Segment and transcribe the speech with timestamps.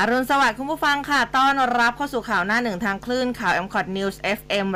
[0.00, 4.66] อรุณสวัสดิ์คุณผู้ฟังค่ะ ต้อนรับเข้าสู่ข่าวหน้าหนึ่งทางคลื่นข่าว m c o t News FM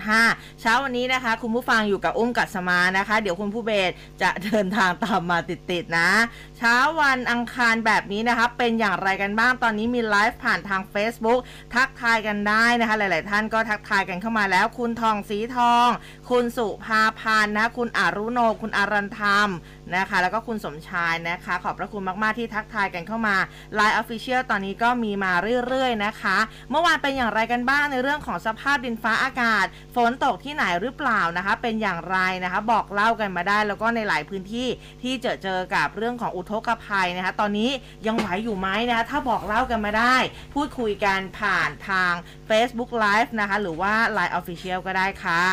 [0.00, 3.92] 100.5 เช้าวันนี้นะคะ คุณผู้ฟังอยู่กับอุ้มกัสมานะคะ เดี๋ยวคุณผู้เบส
[4.22, 6.10] จะเดินทางตามมาติดๆนะ
[6.58, 11.40] เช้าวันอังคารแบบนี้นะคะ เป็นอย่างไรกันบ้าง ตอนนี้มีไลฟ์ผ่านทาง Facebook
[11.74, 15.88] ทักทายกันได้นะคะ หลาย ๆ ท่านก็ทักทายกันเข้ามาแล้ว คุณทองสีทอง
[16.30, 19.48] คุณสุภาพันธ์นะคุณอารุโน คุณอารันธรรม
[19.96, 23.36] นะคะ แล้วก็คุณสมชายนะคะ ขอบพระคุณมาก ๆ ที่ทักทายกันเข้ามา
[23.78, 25.32] Line Official ตอนนี้ก็มีมา
[25.66, 26.36] เรื่อย ๆ นะคะ
[26.70, 34.68] เมื่อวานเป็นอย่างไรกันบ้างในเรื่องของสภาพดินฟ้าอากาศ ฝนตกที่ไหนหรือเปล่านะคะ เป็นอย่างไรนะคะ บอกเล่ากันมาได้ แล้วก็ในหลายพื้นที่
[35.02, 37.70] ที่เจอเจอกับเรื่องของอุทกภัยนะคะ ตอนนี้
[38.06, 40.16] ยังไหวอยู่ไหมนะคะ ถ้าบอกเล่ากันมาได้
[40.54, 42.12] พูดคุยกันผ่านทาง
[42.48, 45.44] Facebook Live นะคะ หรือว่า Line Official ก็ได้ค่ะ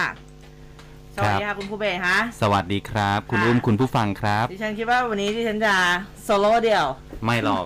[1.18, 5.76] สวัสดีค่ะคุณผู้เบสคะสวัสดีครับ คุณค่ะอุ้มคุณผู้ฟังครับ ดิฉันคิดว่าวันนี้ดิฉันจะ
[6.24, 6.86] โซโล่เดี่ยว
[7.26, 7.66] ไม่หรอก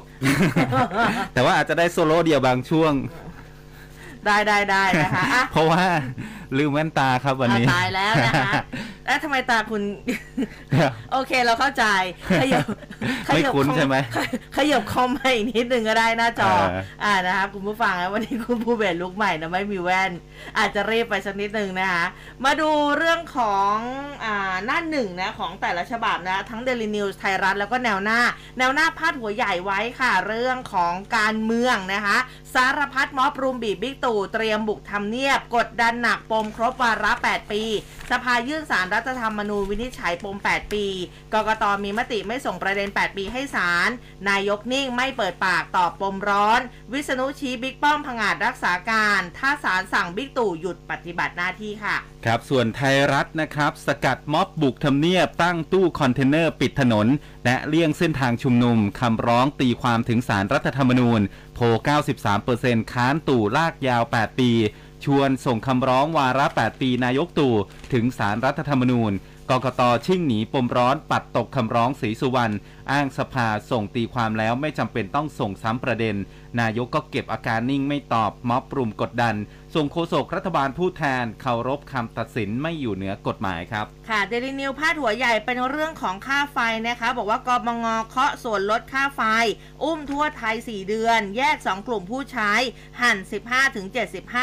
[1.34, 2.94] แต่ว่าอาจจะได้โซโล่เดี่ยวบางช่วง
[4.26, 5.84] ได้ได้ได้นะคะอะเพราะว่า
[6.58, 8.52] ลืมแว่นตาครับวันนี้อะตายแล้วนะคะ
[9.06, 9.82] แล้วทำไมตาคุณ
[11.12, 11.86] โอเคเราเข้าใจ
[12.42, 12.66] ขยับ
[13.28, 20.12] ไม่คุ้นขยับใช่ไหมขยขยับคอมมาอีกนิดนึงก็ได้หน้าจอเอออ่านะคะคุณผู้ฟังนะวันนี้คุณผู้เบนลุกใหม่นะไม่มีแว่น
[20.58, 22.06] อาจจะรีบไปสักนิดนึงนะคะ
[22.46, 23.76] มาดูเรื่องของ
[24.24, 28.20] อ่าหน้าหนึ่งนะของแต่ละฉบับนะ ทั้ง Daily News ไทยรัฐแล้วก็แนวหน้า
[28.58, 32.18] แนวหน้าพาดหัวใหญ่ไว้ค่ะ เรื่องของการเมืองนะคะ
[32.54, 37.64] สารพัดม็อบรุมบีบบิ๊กตู่เตรียมบุกทำเนียบ กดดันหนักปมครบวาระ 8 ปี
[38.12, 40.86] สภายื่นศาลรัฐธรรมนูญวินิจฉัยปม 8 ปี
[41.34, 43.90] กกตมีมติไม่ส่งประเด็น 8 ปีให้ศาล
[44.30, 46.60] นายกนิ่งไม่เปิดปากตอบปมร้อน
[46.94, 57.08] วิษณุชี้บิ๊กป้อมผงาดรักษาการ ถ้าศาลสั่งบิ๊กตู่หยุดปฏิบัติหน้าที่ค่ะ ครับ ส่วนไทยรัฐนะครับ สกัดม็อบบุกทำเนียบตั้งตู้คอนเทนเนอร์ปิดถนน
[57.46, 61.22] และเลี่ยงเส้นทางชุมนุมคำร้องตีความถึงศาลรัฐธรรมนูญ
[61.56, 61.64] โพล
[62.34, 64.52] 93%ค้านตู่ลากยาว 8 ปี
[65.06, 67.56] ชวนส่งคำร้องวาระ 8 ปีนายกตู่
[67.94, 69.14] ถึงสารรัฐธรรมนูญ
[69.50, 72.56] กกตชิ่งหนีปมร้อนปัดตกคำร้องสีสุวรรณ
[72.92, 76.16] อ้างสภาส่งตีความแล้วไม่จำเป็นต้องส่งซ้ำประเด็น
[76.60, 79.36] นายกก็เก็บอาการนิ่งไม่ตอบม็อบปรุมกดดัน
[79.76, 86.58] ส่งโฆษกรัฐบาลผู้แทนเคารพคำตัดสินไม่อยู่เหนือกฎหมายครับ ค่ะเดลินิวพาดหัวใหญ่เป็นเรื่องของค่าไฟ
[86.88, 89.22] นะคะ บอกว่ากบง.เคาะส่วนลดค่าไฟ
[89.84, 92.52] อุ้มทั่วไทย 4 เดือน แยก 2 กลุ่มผู้ใช้
[93.02, 93.18] หั่น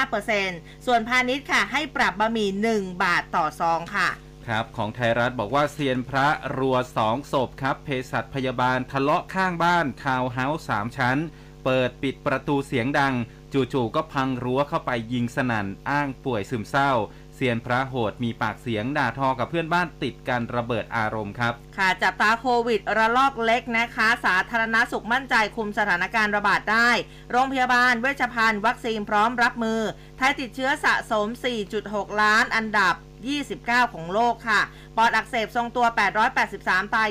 [0.04, 4.08] 15-75%ส่วนพาณิชย์ค่ะ ให้ปรับบะหมี่ 1 บาทต่อซองค่ะ
[4.46, 6.28] ครับ ของไทยรัฐบอกว่าเซียนพระ
[6.58, 11.18] รัวสองศพครับเภสัชพยาบาลทะเลาะข้างบ้านทาวน์เฮาส์สามชั้น
[11.64, 13.14] เปิดปิดประตูเสียงดัง
[13.72, 16.92] จู่ๆก็พังรั้วเข้าไปยิงสนั่นอ้างป่วยซึมเศร้า
[17.34, 26.90] เซียนพระโหดมีปากเสียงด่าทอกับเพื่อนบ้านติดกันระเบิดอารมณ์ครับ ค่ะจับตาโควิดระลอกเล็กนะคะ สาธารณสุขมั่นใจคุมสถานการณ์ระบาดได้
[27.30, 29.80] โรงพยาบาลเวชภัณฑ์วัคซีนพร้อมรับมือ
[30.16, 31.26] ไทยติดเชื้อสะสม
[31.74, 32.94] 4.6 ล้านอันดับ
[33.44, 34.60] 29 ของโลกค่ะ
[34.96, 35.86] ปอดอักเสบทรงตัว
[36.40, 37.08] 883 ตาย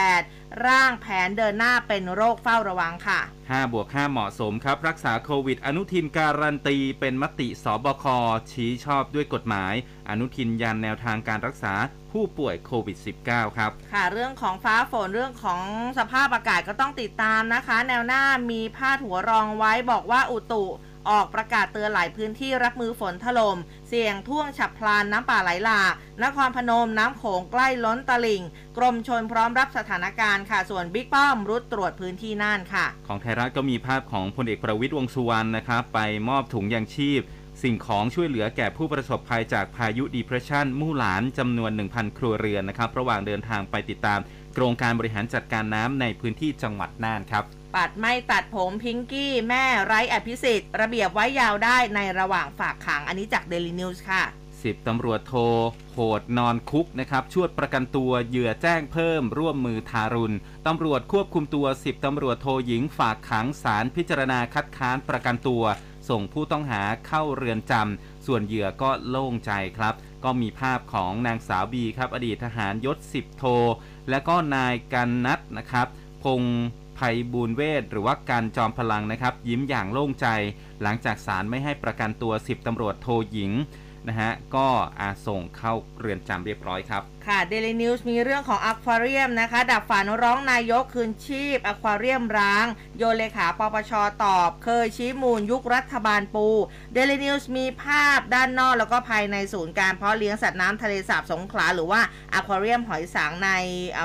[0.00, 8.04] 28 ร่างแผนเดินหน้าเป็นโรคเฝ้าระวังค่ะ 5 บวก 5 เหมาะสมครับ รักษาโควิด อนุทินการันตี เป็นมติสบค
[8.52, 9.74] ชี้ชอบด้วยกฎหมาย
[10.08, 11.74] อนุทินยันแนวทางการรักษา
[12.12, 15.62] ผู้ป่วยโควิด -19 ครับ ค่ะ เรื่องของฟ้าฝนเรื่องของ
[15.98, 20.64] สภาพอากาศก็ต้องติดตามนะคะ แนวหน้ามีพาดหัวรองไว้บอกว่าอุตุ
[21.10, 25.92] ออกประกาศเตือนหลายพื้นที่รับมือฝนถล่มเสี่ยงท่วงฉับพลันน้ำป่าไหลหลาก
[26.24, 28.42] นครพนมน้ำโขงใกล้ล้นตลิ่ง
[28.76, 37.20] กรมชนพร้อมรับสถานการณ์ค่ะ ส่วนบิ๊กป้อมรุดตรวจพื้นที่น่านค่ะ ของไทยรัฐก็มีภาพของพลเอกประวิตยวงษ์สุวรรณนะครับ ไปมอบถุงยางชีพ
[37.62, 44.20] สิ่งของช่วยเหลือแก่ผู้ประสบภัยจากพายุดีเพรสชันมู่หลานจำนวน 1,000 ครัวเรือนนะครับระหว่างเดินทางไปติดตาม
[44.54, 47.44] โครงการบริหารจัดการน้ำในพื้นที่จังหวัดน่านครับ
[47.74, 54.22] ปัดไม่ตัดผมพิงกี้ แม่ไร้อภิสิทธิ์ ระเบียบไว้ยาวได้ในระหว่างฝากขังอันนี้จาก Daily News ค่ะ
[54.62, 55.34] สิบตำรวจโท
[55.94, 60.36] โหดนอนคุกนะครับชวดประกันตัวเหยื่อแจ้งเพิ่มร่วมมือทารุณ
[60.66, 65.64] ตำรวจควบคุมตัว 10ตำรวจโทหญิงฝากขังศาลพิจารณาคัดค้านประกันตัว
[66.08, 69.94] ส่งผู้ต้องหาเข้าเรือนจำส่วนเหยื่อก็โล่งใจครับ
[70.24, 73.44] ก็มีภาพของนางสาวบีครับ อดีตทหารยศ 10 โท
[74.10, 75.86] และก็นายกันนัทนะครับ
[76.24, 76.42] พง
[76.98, 80.26] ภัยบูนเวทหรือว่าการจอมพลังนะครับ ยิ้มอย่างโล่งใจ
[80.82, 83.52] หลังจากศาลไม่ให้ประกันตัว 10ตำรวจโทหญิง
[84.08, 84.68] นะฮะก็
[85.00, 92.66] อาส่งเข้าเรือนจำเรียบร้อยครับ ค่ะ Daily News มีเรื่องของอควาเรียมนะคะ ดับฝันร้องนายกคืนชีพอควาเรียมร้าง
[92.98, 93.92] โยเลขาปปช
[94.24, 96.46] ตอบ เคยชี้มูลยุครัฐบาลปู
[96.96, 102.00] Daily News มีภาพด้านนอกแล้วก็ภายในศูนย์การเพาะเลี้ยงสัตว์น้ำทะเลสาบสงขลาหรือว่า
[102.32, 103.50] อควาเรียมหอยสังใน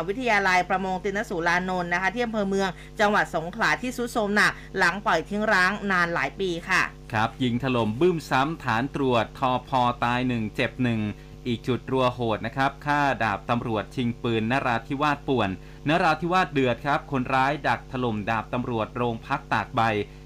[0.07, 2.69] วิทยาลัยประมงตินสุรานนท์นะคะที่อำเภอเมือง
[2.99, 6.81] จังหวัดสงขลาที่ซุดโทมหนักหลังปล่อยทิ้งร้างนานหลายปีค่ะ
[7.13, 11.01] ครับยิงถล่มบึ้มซ้ำฐานตรวจทอพอตายหนึ่งเจ็บหนึ่ง
[11.47, 15.49] อีกจุดรัวโหดนะครับฆ่าดาบตำรวจชิงปืนนราธิวาสป่วน
[15.89, 19.81] นราธิวาสเดือดครับ คนร้ายดักถล่มดาบตำรวจโรงพักตากใบ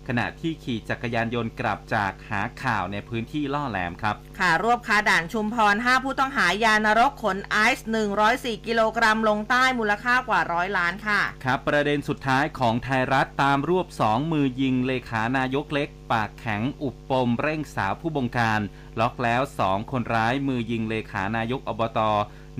[0.09, 7.87] ขณะที่ขี่จักรยานยนต์กลับจากหาข่าวในพื้นที่ล่อแหลมครับ ค่ะ รวบคาด่านชุมพร 5 ผู้ต้องหายานรกขนไอซ์
[8.25, 18.61] 104 กิโลกรัมลงใต้มูลค่ากว่าร้อยล้านค่ะ ครับ ประเด็นสุดท้ายของไทยรัฐตามรวบ 2 มือยิงเลขานายกเล็ก ปากแข็งอุบปมเร่งสาวผู้บงการ
[18.99, 21.99] ล็อกแล้ว 2 คนร้ายมือยิงเลขานายกอบต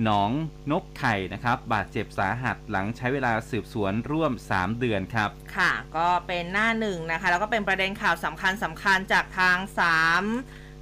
[0.04, 0.30] หนอง
[0.70, 10.24] นกไข่นะครับ บาดเจ็บสาหัสหลังใช้เวลาสืบสวนร่วม 3 เดือนครับ ค่ะ ก็เป็นหน้าหนึ่งนะคะ แล้วก็เป็นประเด็นข่าวสำคัญสำคัญจากทางสาม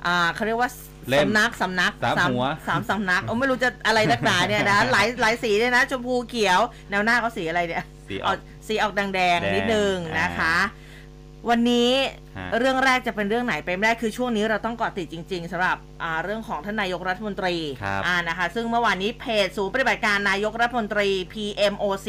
[0.06, 0.70] อ่าเขาเรียกว่า
[1.08, 6.60] เล่มสำนักสำนักสามหัวสามสำนักโอ้ไม่รู้จะอะไรนักหนาเนี่ยนะหลายหลายสีเลยนะชมพูเขียว
[6.90, 10.56] แนวหน้าเขาสีอะไรเนี่ยสีอเอาอกสีออกแดงแดงๆนิดนึงนะคะ
[11.50, 11.90] วันนี้
[12.31, 22.08] ฮะเรื่องแรกจะเป็นเรื่องไหนไปไม่ได้คือช่วงนี้เราต้องเกาะติดจริง ๆสำหรับอ่าเรื่องของท่านนายกรัฐมนตรีครับอ่านะคะ ซึ่งเมื่อวานนี้เพจศูนย์ปฏิบัติการนายกรัฐมนตรี PMOC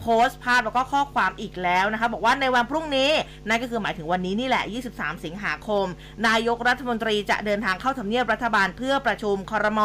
[0.00, 3.10] โพสต์ภาพแล้วก็ข้อความอีกแล้วนะคะ บอกว่าในวันพรุ่งนี้
[3.48, 5.86] นั่นก็คือหมายถึงวันนี้นี่แหละ 23 สิงหาคม
[6.28, 9.80] นายกรัฐมนตรีจะเดินทางเข้าทำเนียบรัฐบาลเพื่อประชุมครม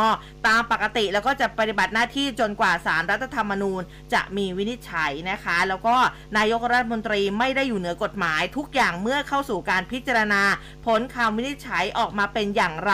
[0.48, 3.82] ตามปกติ แล้วก็จะปฏิบัติหน้าที่จนกว่าสารรัฐธรรมนูญ
[4.14, 5.96] จะมีวินิจฉัยนะคะ แล้วก็
[6.38, 10.42] นายกรัฐมนตรีไม่ได้อยู่เหนือกฎหมายทุกอย่างเมื่อเข้าสู่การพิจารณา
[10.86, 12.94] ผลคำวินิจฉัยออกมาเป็นอย่างไร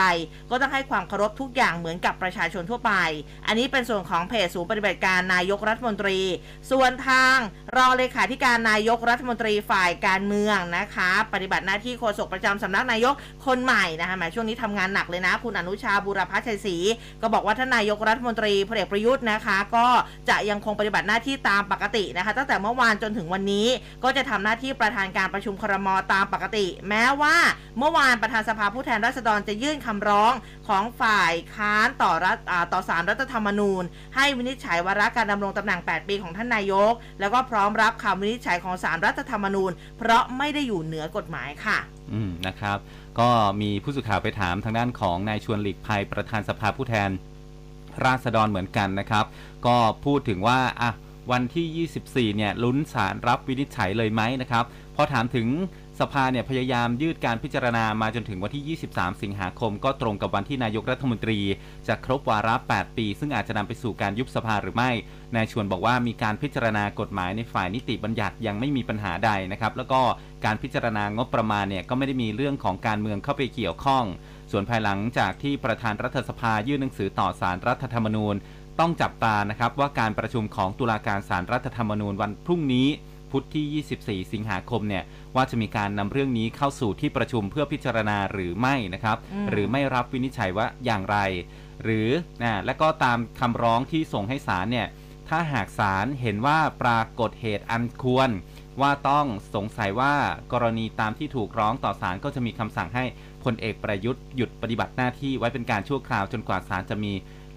[0.50, 2.92] ก็ต้องให้ความเคารพทุกอย่างเหมือนกับประชาชนทั่วไป
[3.46, 6.18] อันนี้เป็นส่วนของเพจศูนย์ปฏิบัติการนายกรัฐมนตรี
[6.70, 7.36] ส่วนทาง
[7.76, 13.14] รองเลขาธิการนายกรัฐมนตรีฝ่ายการเมืองนะคะ ปฏิบัติหน้าที่โฆษกประจำสำนักนายก
[13.46, 16.76] คนใหม่นะคะแหมช่วงนี้ทำงานหนักเลยนะ คุณอนุชาบุรพชัยศรี
[17.22, 19.86] ก็บอกว่าท่านนายกรัฐมนตรีพลเอกประยุทธ์นะคะ ก็
[20.28, 23.66] จะยังคงปฏิบัติหน้าที่ตามปกตินะคะ ตั้งแต่เมื่อวานจนถึงวันนี้
[24.04, 27.36] ก็จะทำหน้าที่ประธานการประชุมครมตามปกติแม้ว่า
[27.78, 30.32] เมื่อวานประธานสภาผู้แทนราษฎรจะยื่นคำร้อง
[30.68, 32.38] ของฝ่ายค้านต่อรัฐ
[32.72, 33.82] ต่อสารรัฐธรรมนูญ
[34.16, 41.78] ให้วินิจฉัยวาระการดำรงตำแหน่ง 8 ปีของท่านนายก แล้วก็พร้อมรับคำวินิจฉัยของสารรัฐธรรมนูญ เพราะไม่ได้อยู่เหนือกฎหมายค่ะ
[42.12, 42.78] อืมนะครับ
[43.18, 43.30] ก็
[43.60, 47.10] มีผู้สื่อข่าวไปถามทางด้านของนายชวนหลีกภัยประธานสภาผู้แทน
[48.04, 49.24] ราษฎรเหมือนกันนะครับ
[49.66, 50.90] ก็พูดถึงว่าอะ
[51.32, 51.88] วันที่
[52.32, 54.64] 24 เนี่ยลุ้นสารรับวินิจฉัยเลยไหมนะครับ
[54.96, 55.48] พอถามถึง
[56.00, 61.38] สภาเนี่ยพยายามยืดการพิจารณามาจนถึงวันที่ 23 สิงหาคม ก็ตรงกับวันที่นายกรัฐมนตรี
[61.88, 64.90] จะครบวาระ 8 ปี ซึ่งอาจจะนำไปสู่การยุบสภาหรือไม่
[65.34, 70.00] นายชวนบอกว่ามีการพิจารณากฎหมายในฝ่ายนิติบัญญัติยังไม่มีปัญหาใดนะครับ แล้วก็
[70.44, 74.04] การพิจารณางบประมาณเนี่ยก็ไม่ได้มีเรื่องของการเมืองเข้าไปเกี่ยวข้อง
[74.50, 78.34] ส่วนภายหลังจากที่ประธานรัฐสภายื่นหนังสือต่อสารรัฐธรรมนูญ
[78.80, 82.88] ต้องจับตานะครับว่าการประชุมของตุลาการสารรัฐธรรมนูญวันพรุ่งนี้
[83.30, 85.04] พุธที่ 24 สิงหาคมเนี่ย
[85.36, 91.18] ว่าจะมีการนำเรื่องนี้เข้าสู่ที่ประชุมเพื่อพิจารณาหรือไม่นะครับอืมหรือไม่รับวินิจฉัยว่าอย่างไร
[91.82, 92.08] หรือ
[92.42, 94.86] นะและก็ตามคำร้องที่ส่งให้ศาลเนี่ย
[95.28, 98.30] ถ้าหากศาลเห็นว่าปรากฏเหตุอันควร
[98.80, 100.14] ว่าต้องสงสัยว่า
[100.52, 103.04] กรณีตามที่ถูกร้องต่อศาลก็จะมีคำสั่งให้
[103.44, 107.12] พลเอกประยุทธ์หยุดปฏิบัติหน้าที่ไว้เป็นการชั่วคราวจนกว่าศาลจะมี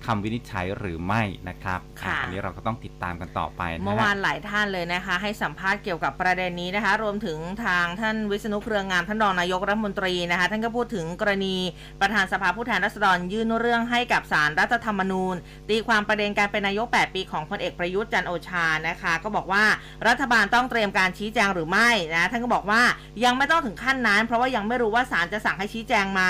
[0.06, 11.56] คำวินิจฉัยหรือไม่นะครับค่ะอันนี้เราก็ต้องติดตามกันต่อไปนะฮะเมื่อวานหลายท่านเลยนะคะ ให้สัมภาษณ์เกี่ยวกับประเด็นนี้นะคะ รวมถึงทางท่านวิษณุเครืองามท่านรองนายกรัฐมนตรีนะคะ ท่านก็พูดถึงกรณี
[12.01, 15.36] ประธานสภาผู้แทนราษฎรยื่นเรื่องให้กับสารรัฐธรรมนูญ
[15.70, 19.63] ตีความประเด็นการเป็นนายก 8 ปีของพลเอกประยุทธ์จันทร์โอชานะคะ ก็บอกว่า
[20.08, 22.82] รัฐบาลต้องเตรียมการชี้แจงหรือไม่นะท่านก็บอกว่า
[23.24, 26.22] ยังไม่ต้องถึงขั้นนั้น เพราะว่ายังไม่รู้ว่าศาลจะสั่งให้ชี้แจงไหม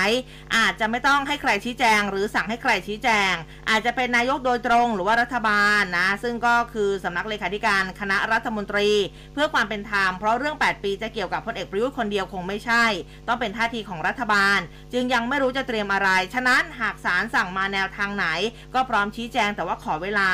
[0.56, 3.34] อาจจะไม่ต้องให้ใครชี้แจง หรือสั่งให้ใครชี้แจง
[3.70, 8.90] อาจจะเป็นนายกโดยตรงหรือว่ารัฐบาลนะ ซึ่งก็คือสำนักเลขาธิการคณะรัฐมนตรี
[9.34, 12.86] เพื่อความเป็นธรรมเพราะเรื่อง 8 ปีจะเกี่ยวกับพลเอกประยุทธ์คนเดียวคงไม่ใช่
[13.28, 14.60] ต้องเป็นท่าทีของรัฐบาล
[14.94, 18.26] จึงยังไม่รู้จะเตรียมอะไร ฉะนั้นหากศาลสั่งมาแนวทางไหน
[18.74, 20.30] ก็พร้อมชี้แจงแต่ว่าขอเวลา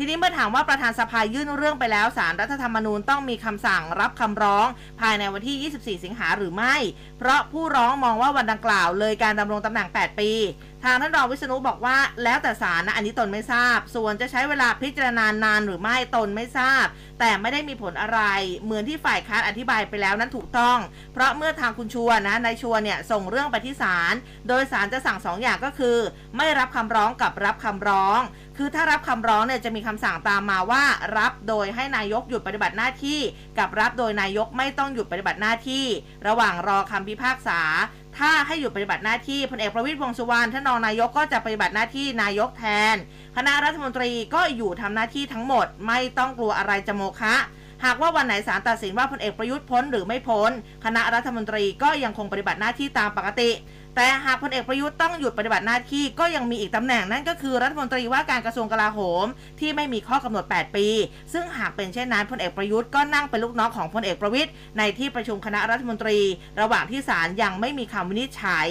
[0.00, 4.66] ทีนี้เมื่อถามว่าประธานสภายื่นเรื่องไปแล้วสารรัฐธรรมนูญต้องมีคำสั่งรับคำร้อง
[5.00, 6.74] ภายในวันที่ 24 สิงหาหรือไม่
[7.18, 10.30] เพราะผู้ร้องมองว่าวันดังกล่าวเลยการดำรงตำแหน่ง 8 ปี
[10.84, 16.84] ทางท่านรองวิษณุบอกว่า แล้วแต่ศาลนะอันนี้ตนไม่ทราบ ส่วนจะใช้เวลาพิจารณานานหรือไม่ตนไม่ทราบ
[17.20, 18.20] แต่ไม่ได้มีผลอะไร
[18.64, 20.78] เหมือนที่ฝ่ายค้านอธิบายไปแล้วนั้นถูกต้อง
[21.12, 24.14] เพราะเมื่อทางคุณชัวนะนายชัวเนี่ยส่งเรื่องไปที่ศาล
[24.48, 25.98] โดยศาลจะสั่งสองอย่างก็คือ
[26.36, 28.20] ไม่รับคำร้องกับรับคำร้อง
[28.60, 30.82] คือถ้ารับคำร้องเนี่ยจะมีคำสั่งตามมาว่า
[31.18, 33.20] รับโดยให้นายกหยุดปฏิบัติหน้าที่
[33.58, 35.84] กับรับโดยนายกไม่ต้องหยุดปฏิบัติหน้าที่
[36.26, 37.60] ระหว่างรอคำพิพากษา
[38.18, 42.96] ถ้าให้หยุดปฏิบัติหน้าที่พลเอกประวิตรวงษ์สุวรรณท่านรองนายกก็จะปฏิบัติหน้าที่นายกแทน
[43.36, 47.34] คณะรัฐมนตรีก็อยู่ทำหน้าที่ทั้งหมด ไม่ต้องกลัวอะไรจะโมฆะ
[47.84, 50.50] หากว่าวันไหนศาลตัดสินว่าพลเอกประยุทธ์พ้นหรือไม่พ้น
[50.84, 53.50] คณะรัฐมนตรีก็ยังคงปฏิบัติหน้าที่ตามปกติ
[54.00, 59.26] แต่หากพลเอกประยุทธ์ต้องหยุดปฏิบัติหน้าที่ก็ยังมีอีกตำแหน่งนั่นก็คือรัฐมนตรีว่าการกระทรวงกลาโหม
[59.60, 60.86] ที่ไม่มีข้อกำหนด 8 ปี
[61.32, 66.18] ซึ่งหากเป็นเช่นนั้นพลเอกประยุทธ์ก็นั่งเป็นลูกน้องของพลเอกประวิทย์ในที่ประชุมคณะรัฐมนตรี
[66.60, 68.68] ระหว่างที่ศาลยังไม่มีคำวินิจฉัย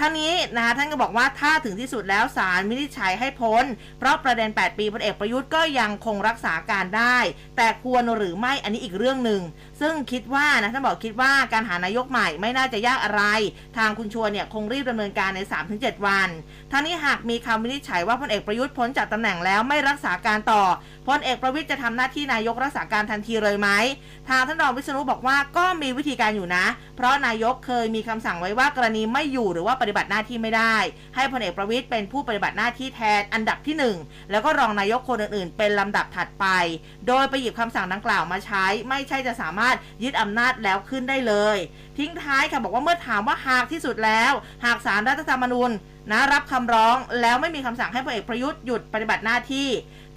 [0.00, 3.64] ทั้งนี้นะคะท่านก็บอกว่าถ้าถึงที่สุดแล้วศาลวินิจฉัยให้พ้น
[3.98, 7.16] เพราะประเด็น 8 ปีพลเอกประยุทธ์ก็ยังคงรักษาการได้
[7.56, 9.42] แต่ควรหรือไม่อันนี้อีกเรื่องหนึ่ง
[9.80, 13.22] ซึ่งคิดว่านะท่านบอกคิดว่าการหานายกใหม่ไม่น่าจะยากอะไร
[13.76, 15.40] ทางคุณชวนเนี่ยคงรีบดำเนินการใน
[15.74, 16.28] 3-7 วัน
[16.72, 20.62] ทั้งนี้หากมีคำวินิจฉัยว่าพลเอกประยุทธ์พ้นจากตำแหน่งแล้วไม่รักษาการต่อ
[21.08, 23.68] พลเอกประวิทย์จะทำหน้าที่นายกรักษาการทันทีเลยไหม
[24.28, 30.76] ทางท่านรองวิษณุบอกว่าก็มีวิธีการอยู่นะ เพราะนายกเคยมีคำสั่งไว้ว่ากรณีไม่อยู่หรือว่าปฏิบัติหน้าที่ไม่ได้
[31.16, 36.46] ให้พลเอกประวิทย์เป็นผู้ปฏิบัติหน้าที่แทนอันดับที่ 1 แล้วก็รองนายกคนอื่นๆ เป็นลำดับถัดไป
[37.06, 41.56] โดยไปหยิบคำสั่งดังกล่าวมาใช้ ไม่ใช่จะสามารถยึดอำนาจแล้วขึ้นได้เลย
[41.98, 44.32] ทิ้งท้ายค่ะบอกว่าเมื่อถามว่าหากที่สุดแล้ว
[44.64, 45.70] หากสารรัฐธรรมนูญ
[46.12, 49.68] นะรับคำร้องแล้วไม่มีคำสั่งให้พลเอกประยุทธ์หยุดปฏิบัติหน้าที่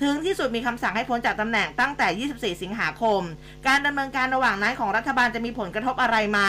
[0.04, 2.08] ถึงที่สุดมีคำสั่งให้พ้นจากตำแหน่งตั้งแต่
[2.56, 3.22] 24 สิงหาคม
[3.68, 6.40] การดำเนินการระหว่างนั้นของรัฐบาลจะมีผลกระทบอะไรไหม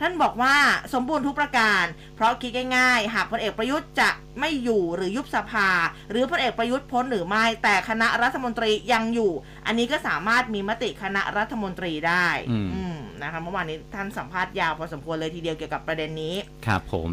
[0.00, 0.54] ท่านบอกว่า
[0.94, 1.84] สมบูรณ์ทุกประการ
[2.16, 4.10] เพราะคิดง่ายๆ หากพลเอกประยุทธ์จะ
[4.40, 5.68] ไม่อยู่หรือยุบสภา
[6.10, 9.32] หรือพลเอกประยุทธ์พ้นหรือไม่ แต่คณะรัฐมนตรียังอยู่
[9.66, 16.34] อันนี้ก็สามารถมีมติคณะรัฐมนตรีได้อืมอืมนะคะเมื่อวานนี้ท่านสัมภาษณ์ยาวพอสมควรเลยทีเดียวเกี่ยวกับประเด็นนี้
[16.66, 17.10] ครับผม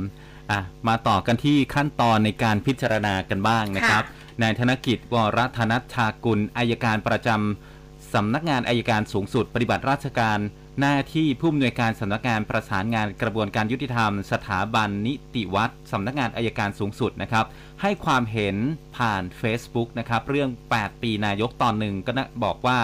[0.51, 4.03] อะมาต่อกันที่ขั้นตอนในการพิจารณากันบ้างนะครับ
[4.42, 10.40] นายธนกิจวรธนัชชากุลอายการประจำสำนักงานอายการสูงสุด ปฏิบัติราชการ
[10.80, 17.46] หน้าที่ผู้อำนวยการสำนักงานประสานงานกระบวนการยุติธรรม สถาบันนิติวัตรสำนักงานอายการสูงสุดนะครับ
[17.82, 18.56] ให้ความเห็น
[18.98, 22.80] ผ่าน Facebook นะครับเรื่อง 8 ปีนายกตอนหนึ่งก็นะบอกว่า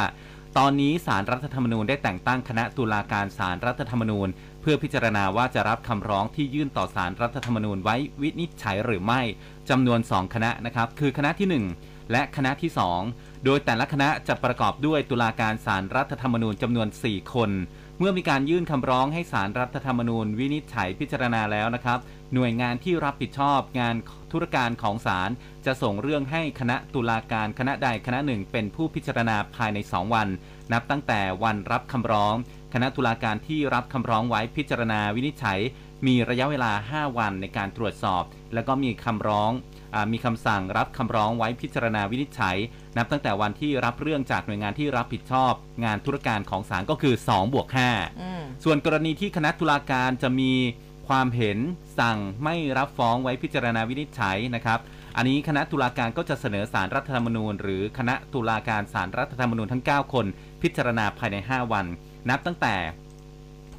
[0.58, 4.28] ตอนนี้สารรัฐธรรมนูญได้แต่งตั้งคณะตุลาการสารรัฐธรรมนูญ
[4.62, 9.22] เพื่อพิจารณาว่าจะรับคำร้องที่ยื่นต่อสารรัฐธรรมนูญไว้วินิจฉัยหรือไม่
[9.70, 12.72] จำนวน 2 คณะนะครับ คือคณะที่ 1 และคณะที่
[13.08, 17.52] 2 โดยแต่ละคณะจะประกอบด้วยตุลาการสารรัฐธรรมนูญจำนวน 4 คน
[18.00, 22.00] เมื่อมีการยื่นคำร้องให้สารรัฐธรรมนูญ วินิจฉัยพิจารณาแล้วนะครับ
[22.34, 23.96] หน่วยงานที่รับผิดชอบงาน
[24.32, 25.30] ธุรการของศาล
[25.66, 30.28] จะส่งเรื่องให้คณะตุลาการคณะใดคณะหนึ่งเป็นผู้พิจารณาภายใน 2 วัน
[30.74, 32.36] นับตั้งแต่วันรับคำร้อง
[32.74, 35.60] คณะตุลาการที่รับคำร้องไว้พิจารณาวินิจฉัย
[36.08, 38.24] มีระยะเวลา 5 วันในการตรวจสอบ
[38.54, 39.52] แล้วก็มีคำร้อง
[39.96, 42.58] อามีคำสั่งรับคำร้องไว้พิจารณาวินิจฉัย
[42.98, 50.54] นับตั้งแต่วันที่รับเรื่องจากหน่วยงานที่รับผิดชอบ งานธุรการของศาลก็คือ2บวก5อืมส่วนกรณีที่คณะตุลาการจะมี
[51.08, 51.58] ความเห็น
[52.00, 54.80] สั่งไม่รับฟ้องไว้พิจารณาวินิจฉัยนะครับ
[55.18, 60.26] อันนี้คณะตุลาการก็จะเสนอสารรัฐธรรมนูญ หรือคณะตุลาการสารรัฐธรรมนูญทั้ง 9 คน
[60.62, 61.86] พิจารณาภายใน 5 วัน
[62.30, 62.76] นับตั้งแต่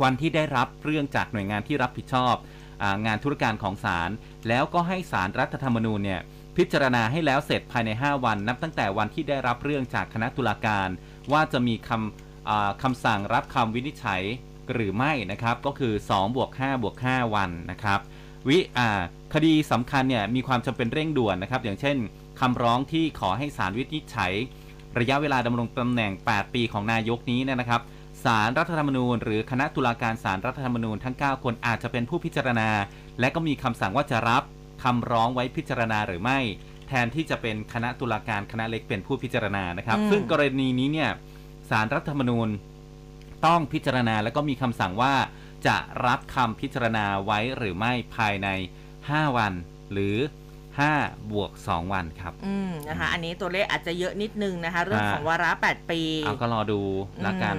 [0.02, 2.34] วันที่ได้รับเรื่องจากหน่วยงานที่รับผิดชอบ
[2.82, 4.10] องานธุรการของศาล
[4.48, 6.20] แล้วก็ให้สารรัฐธรรมนูญเนี่ย
[6.56, 10.88] พิจารณาให้แล้วเสร็จภายใน 5 วัน นับตั้งแต่วันที่ได้รับเรื่องจากคณะตุลาการ
[11.32, 14.22] ว่าจะมีคำคำสั่งรับคำวินิจฉัย
[14.72, 18.00] หรือไม่นะครับ ก็คือ2บวก5บวก5วันนะครับ
[18.48, 18.58] วิ
[19.34, 21.96] คดีสำคัญเนี่ยมีความจำเป็นเร่งด่วนนะครับ อย่างเช่น
[22.40, 24.32] คำร้องที่ขอให้ศาลวินิจฉัย
[24.98, 27.82] ระยะเวลาดำรงตำแหน่ง 8 ปีของนายกนี้นะครับ
[28.24, 32.70] ศาลรัฐธรรมนูญ หรือคณะตุลาการศาลรัฐธรรมนูญทั้ง 9 คนอาจจะเป็นผู้พิจารณา
[33.20, 34.42] และก็มีคำสั่งว่าจะรับ
[34.82, 36.38] คำร้องไว้พิจารณาหรือไม่
[36.88, 41.10] แทนที่จะเป็นคณะตุลาการคณะเล็กเป็นผู้พิจารณานะครับอืมซึ่งกรณีนี้เนี่ย
[41.70, 42.48] ศาลรัฐธรรมนูญ
[43.46, 45.14] ต้องพิจารณาแล้วก็มีคำสั่งว่า
[45.66, 48.48] จะรับคำพิจารณาไว้หรือไม่ภายใน
[48.94, 49.52] 5 วัน
[49.92, 50.16] หรือ
[50.78, 56.80] 5 บวก 2 วันครับ อืมนะคะ อันนี้ตัวเลขอาจจะเยอะนิดนึงนะคะ เรื่องของวาระ 8 ปีเอาก็รอดู
[57.22, 57.56] แล้วกัน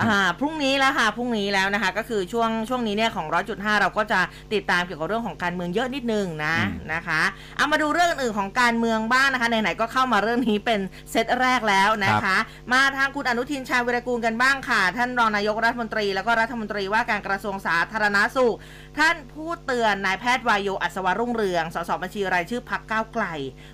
[0.00, 4.20] อ่า พรุ่งนี้แล้วค่ะ พรุ่งนี้แล้วนะคะ ก็คือช่วงช่วงนี้เนี่ยของร้อยจุดห้าเราก็จะ
[4.54, 7.22] ติดตามเกี่ยวกับเรื่องของการเมืองเยอะนิดนึงนะอืมนะคะ
[7.56, 10.80] เอามาดูเรื่องอื่นๆของการเมืองบ้างนะคะไหนๆก็เข้ามาเรื่องนี้เป็น
[11.10, 12.36] เซตแรกแล้วนะคะ
[12.72, 18.56] มาทางคุณอนุทินชาญวิรกูลกันบ้างค่ะ ท่านรองนายกรัฐมนตรี แล้วก็รัฐมนตรีว่าการกระทรวงสาธารณาสุข
[18.98, 23.24] ท่านพูดเตือนนายแพทย์วายโยอัศวรุ่งเรือง สสบัญชีรายชื่อพักก้าวไกล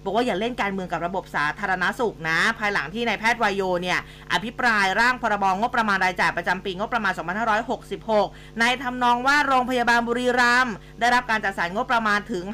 [0.04, 3.98] บอกว่าอย่าเล่นการเมืองกับระบบสาธารณสุขนะ ภายหลังที่นายแพทย์วายโยเนี่ย
[4.32, 7.12] อภิปรายร่างพรบงบประมาณรายจ่ายประจำปีงบประมาณ
[7.86, 12.44] 2566 ในทำนองว่าโรงพยาบาลบุรีรัมย์ได้รับการจัดสรรงบประมาณถึง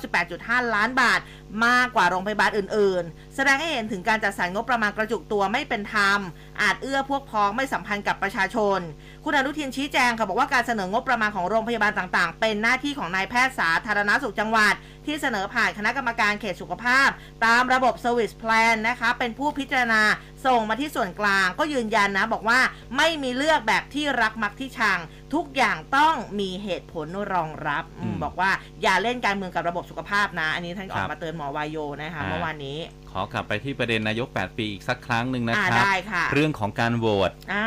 [0.00, 1.20] 598.5 ล้านบาท
[1.66, 6.20] มากกว่าโรงพยาบาลอื่นๆ แสดงให้เห็นถึงการจัดสรรงบประมาณกระจุกตัวไม่เป็นธรรม
[6.60, 8.80] อาจเอื้อพวกพ้องไม่สัมพันธ์กับประชาชน
[9.24, 14.74] คุณอนุทินชี้แจงค่ะบอกว่าการเสนองบประมาณของโรงพยาบาลต่างๆ เป็นหน้าที่ของนายแพทย์สาธารณสุขจังหวัด
[15.06, 17.08] ที่เสนอผ่านคณะกรรมการเขตสุขภาพ
[17.44, 20.02] ตามระบบ Service Plan นะคะ เป็นผู้พิจารณา
[20.46, 22.60] ส่งมาที่ส่วนกลางก็ยืนยันนะ บอกว่า
[22.96, 24.98] ไม่มีเลือกแบบที่รักมักที่ชัง
[25.34, 28.50] ทุกอย่างต้องมีเหตุผลรองรับอบอกว่า
[28.82, 32.78] อย่าเล่นการเมืองกับระบบสุขภาพนะ อันนี้ท่านออกมาเตือนหมอวายโยนะคะอ่าเมื่อวานนี้
[33.10, 37.66] ขอกลับไปที่ประเด็นนายก 8 ปีอีกสักครั้งหนึ่งนะอ่าครับได้ค่ะ เรื่องของการโหวตอ่า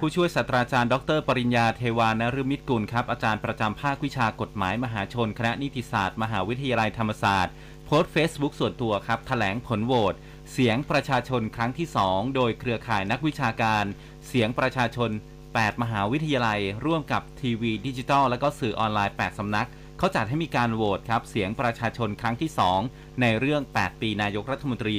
[0.00, 7.52] ผู้ช่วยศาสตราจารย์ ดร ปริญญาเทวานฤมิตกุลครับ อาจารย์ประจำภาควิชากฎหมายมหาชน คณะนิติศาสตร์ มหาวิทยาลัยธรรมศาสตร์
[7.84, 10.14] โพสต์ Facebook ส่วนตัวครับแถลงผลโหวต
[10.52, 13.84] เสียงประชาชนครั้งที่ 2 โดยเครือข่ายนักวิชาการ
[14.28, 15.10] เสียงประชาชน
[15.46, 22.50] 8 มหาวิทยาลัย ร่วมกับทีวีดิจิทัลและก็สื่อออนไลน์ 8 สำนัก เขาจัดให้มีการโหวตครับ เสียงประชาชนครั้งที่
[22.80, 24.98] 2 ในเรื่อง 8 ปีนายกรัฐมนตรี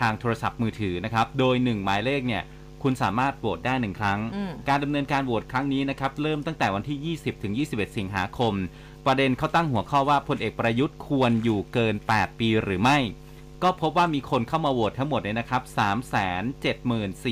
[0.00, 2.42] ทางโทรศัพท์มือถือนะครับ โดย 1 หมายเลขเนี่ย
[2.82, 8.52] คุณสามารถโหวตได้1ครั้งอืมการดำเนินการโหวตครั้งนี้นะครับ เริ่มตั้งแต่วันที่ 20 ถึง 21 สิงหาคม
[9.06, 12.98] ประเด็นเขาตั้งหัวข้อว่าพลเอกประยุทธ์ควรอยู่เกิน 8 ปีหรือไม่
[13.62, 15.62] ก็พบว่ามีคนเข้ามาโหวตทั้งหมดเลยนะครับ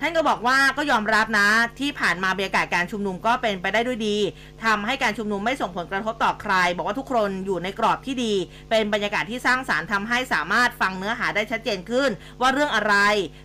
[0.00, 1.48] ท่านก็บอกว่าก็ยอมรับนะ
[1.80, 4.16] ที่ผ่านมาบรรยากาศการชุมนุมก็เป็นไปได้ด้วยดี
[4.64, 8.34] ทำให้การชุมนุมไม่ส่่งผลกระทบต่อใคร บอกว่าทุกคนอยู่ในกรอบที่ดี
[8.70, 12.94] เป็นบรรยากาศที่สร้างสารรค์ทำให้สามารถฟังเนื้อหาได้ชัดเจนขึ้น ว่าเรื่องอะไร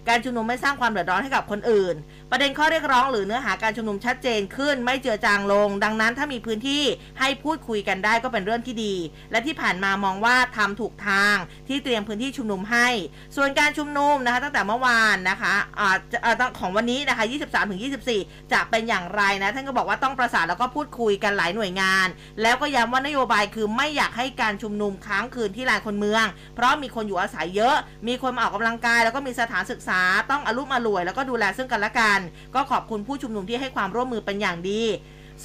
[0.08, 1.96] การชุมนุมไม่สร้างความเดือดร้อนให้กับคนอื่น
[2.32, 6.84] ประเด็นข้อเรียกร้องหรือเนื้อหาการชุมนุมชัดเจนขึ้น ไม่เจือจางลง ดังนั้นถ้ามีพื้นที่
[7.20, 8.96] ให้พูดคุยกันได้ก็เป็นเรื่องที่ดี
[9.32, 11.36] และที่ผ่านมามองว่าทำถูกทาง
[11.68, 12.88] ที่เตรียมพื้นที่ชุมนุมให้
[13.36, 17.82] ส่วนการชุมนุมนะคะตั้งแต่เมื่อวานนะคะอาจะของวันนี้นะคะ 23ถึง
[18.16, 22.08] 24 จะเป็นอย่างไรนะ ท่านก็บอกว่าต้องประสานแล้วก็พูดคุยกันหลายหน่วยงาน
[22.42, 27.76] แล้วก็ย้ำว่านโยบายคือไม่อยากให้การชุมนุมค้างคืนที่ลานคนเมือง เพราะมีคนอยู่อาศัยเยอะ
[28.08, 32.20] มีคนมาออกกำลังกาย แล้วก็มีสถานศึกษาต้องอารมุ่มอร่วย แล้วก็ดูแลซึ่งกันและกัน
[32.56, 34.84] ก็ขอบคุณผู้ชุมนุมที่ให้ความร่วมมือเป็นอย่างดี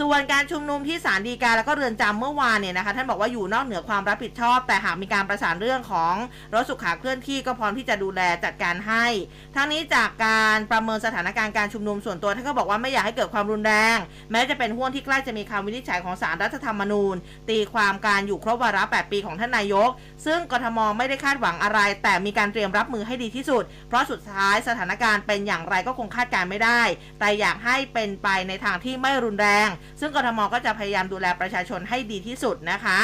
[0.01, 6.15] ส่วนการชุมนุมที่ศาลฎีกาแล้วก็เรือนจำเมื่อวานเนี่ยนะคะท่านบอกว่าอยู่นอกเหนือความรับผิดชอบ แต่หากมีการประสานเรื่องของ
[6.55, 9.07] รถสุขาเคลื่อนที่ก็พร้อมที่จะดูแลจัดการให้
[9.55, 13.97] ทั้งนี้จากการประเมินสถานการณ์การชุมนุมส่วนตัวท่านก็บอกว่าไม่อยากให้เกิดความรุนแรง
[14.33, 17.17] แม้จะเป็นห่วงที่ใกล้จะมีคำวินิจฉัยของศาลรัฐธรรมนูญ
[17.51, 19.91] ตีความการอยู่ครบวาระ 8 ปีของท่านนายก
[20.27, 26.83] ซึ่งกทมไม่ได้คาดหวังอะไร แต่มีการเตรียมรับมือให้ดีที่สุด เพราะสุดท้ายสถานการณ์เป็นอย่างไรก็คงคาดการไม่ได้
[27.21, 29.69] แต่อยากให้เป็นไปในทางที่ไม่รุนแรง
[30.01, 32.99] ซึ่งกทมก็จะพยายามดูแลประชาชนให้ดีที่สุดนะคะ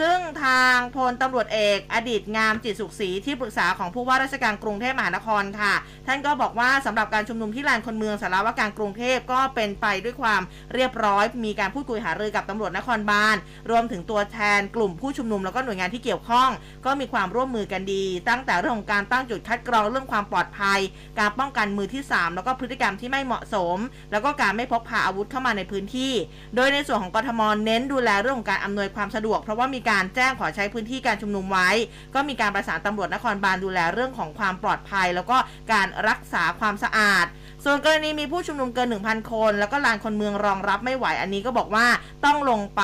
[0.00, 5.74] ซึ่งทางพลตำรวจเอกอดีตงามจิตสุขศรีที่ปรึกษาของผู้ว่าราชการกรุงเทพมหานครค่ะ
[6.06, 10.42] ท่านก็บอกว่าสำหรับการชุมนุมที่ลานคนเมืองสารวัตรการกรุงเทพก็เป็นไปด้วยความ
[10.74, 13.36] เรียบร้อย มีการพูดคุยหารือกับตำรวจนครบาล
[13.70, 16.50] รวมถึงตัวแทนกลุ่มผู้ชุมนุมแล้วก็หน่วยงานที่เกี่ยวข้อง
[16.86, 20.80] ก็มีความร่วมมือกันดี ตั้งแต่เรื่องของการตั้งจุดคัดกรองเรื่องความปลอดภัย
[21.18, 23.78] การป้องกันมือที่ 3 แล้วก็พฤติกรรมที่ไม่เหมาะสม
[24.12, 26.12] แล้วก็การไม่พกพาอาวุธเข้ามาในพื้นที่
[26.56, 31.70] โดยในส่วนของกทมเน้นดูแลเรื่องของการอำนวยความสะดวกเพราะว่ามีการแจ้งขอใช้พื้นที่การชุมนุมไว้
[32.14, 35.36] ก็มีการประสานตำรวจนครบาลดูแลเรื่องของความปลอดภัย แล้วก็
[35.72, 37.26] การรักษาความสะอาด
[37.64, 41.86] ส่วนกรณีมีผู้ชุมนุมเกิน 1,000 คน แล้วก็ลานคนเมืองรองรับไม่ไหว อันนี้ก็บอกว่า
[42.24, 42.82] ต้องลงไป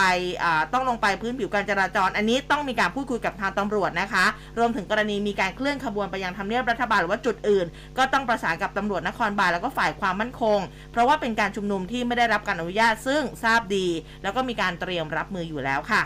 [0.73, 4.25] ต้องลงไปพื้นผิวการจราจร อันนี้ต้องมีการพูดคุยกับทางตำรวจนะคะ
[4.59, 7.67] รวมถึงกรณีมีการเคลื่อนขบวนไปยังทำเนียบรัฐบาลหรือว่าจุดอื่น
[7.99, 10.59] ก็ต้องประสานกับตำรวจนครบาลแล้วก็ฝ่ายความมั่นคง
[10.93, 13.87] เพราะว่าเป็นการชุมนุมที่ไม่ได้รับการอนุญาตซึ่งทราบดี
[14.23, 16.03] แล้วก็มีการเตรียมรับมืออยู่แล้วค่ะ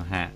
[0.00, 0.26] นะฮะ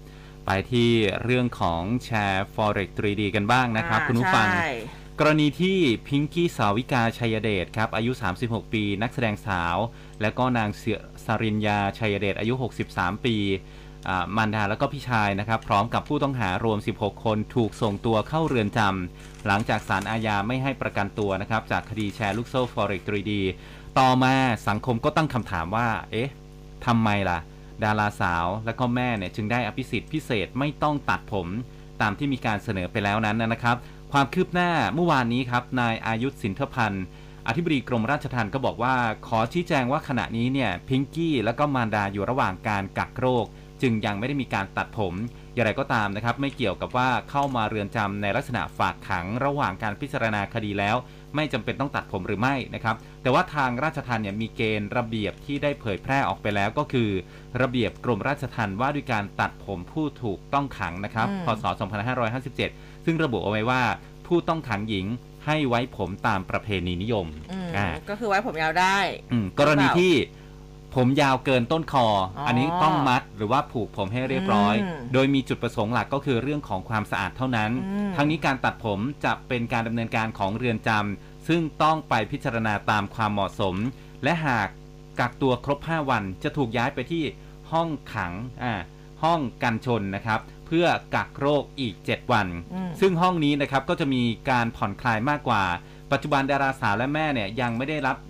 [0.46, 0.90] ไปที่
[1.24, 4.70] เรื่องของแชร์ forex 3D กันบ้างนะครับอ่าคุณผู้ฟังใช่
[5.18, 9.76] กรณีที่พิงกี้สาวิกาชัยเดชครับ อายุ 36 ปี นักแสดงสาว
[10.20, 12.54] และก็นางเสือสริญญาชัยเดชอายุ
[12.90, 13.36] 63 ปี
[14.08, 23.32] อ่ามารดาแล้วก็พี่ชายนะครับ พร้อมกับผู้ต้องหารวม 16 คนถูกส่งตัวเข้าเรือนจำหลังจากศาลอาญาไม่ให้ประกันตัวนะครับ จากคดีแชร์ลูกโซ่ forex 3D
[23.98, 24.34] ต่อมา
[24.68, 26.30] สังคมก็ตั้งคำถามว่า เอ๊ะ
[26.86, 27.38] ทำไมล่ะ
[27.84, 31.46] ดาราสาวและก็แม่เนี่ยจึงได้อภิสิทธิ์พิเศษไม่ต้องตัดผม
[32.00, 33.76] ตามที่มีการเสนอไปแล้วนั้นนะครับ
[34.12, 37.04] ความคืบหน้าเมื่อวานนี้ครับนายอายุธสินทพันธ์
[37.48, 38.94] อธิบดีกรมราชทัณฑ์ก็บอกว่า
[39.26, 43.46] ขอชี้แจงว่าขณะนี้เนี่ยพิงกี้และก็มารดาอยู่ระหว่างการกักโรค
[43.82, 45.14] จึงยังไม่ได้มีการตัดผม
[45.54, 50.96] อย่างไรก็ตามนะครับ ไม่เกี่ยวกับว่าเข้ามาเรือนจำในลักษณะฝากขังระหว่างการพิจารณาคดีแล้ว
[51.34, 57.10] ไม่จำเป็นต้องตัดผมหรือไม่นะครับ แต่ว่าทางราชทัณฑ์เนี่ยมีเกณฑ์ระเบียบที่ได้เผยแพร่ออกไปแล้วก็คือ
[57.62, 61.64] ระเบียบกรมราชทัณฑ์ว่าด้วยการตัดผมผู้ถูกต้องขังนะครับอืมพศ
[62.34, 63.82] 2557 ซึ่งระบุเอาไว้ว่า
[64.26, 65.06] ผู้ต้องขังหญิง
[65.46, 68.98] ให้ไว้ผมตามประเพณีนิยมอืมอ่าก็คือไว้ผมยาวได้
[69.32, 70.12] อืมกรณีที่
[70.94, 83.76] ผมยาวเกินต้นคออออันนี้ต้องมัดหรือว่าผูกผมให้เรียบร้อยอืมโดยมีจุดประสงค์หลักก็คือเรื่องของความสะอาดเท่านั้นอืมทั้งนี้การตัดผมจะเป็นการดำเนินการของเรือนจำซึ่งต้องไปพิจารณาตามความเหมาะสม
[84.24, 84.68] และหาก
[85.20, 87.24] กักตัวครบ 5 วันจะถูกย้ายไปที่
[87.72, 88.74] ห้องขังอ่า
[89.22, 95.62] ห้องกันชนนะครับ เพื่อกักโรคอีก 7 วันอืมซึ่งห้องนี้นะครับก็จะมีการผ่อนคลายมากกว่า
[96.12, 98.29] ปัจจุบันดาราสาวและแม่เนี่ยยังไม่ได้รับอ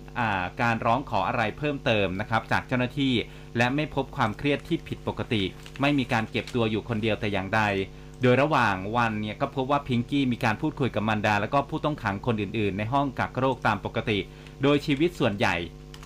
[0.61, 3.13] การร้องขออะไรเพิ่มเติมนะครับจากเจ้าหน้าที่
[3.57, 5.43] และไม่พบความเครียดที่ผิดปกติ
[5.81, 7.61] ไม่มีการเก็บตัวอยู่คนเดียวแต่อย่างใด
[8.21, 14.19] โดยระหว่างวันเนี่ยก็พบว่าพิงกี้มีการพูดคุยกับมันดา แล้วก็ผู้ต้องขังคนอื่นๆ ในห้องกักโรคตามปกติ
[14.63, 15.55] โดยชีวิตส่วนใหญ่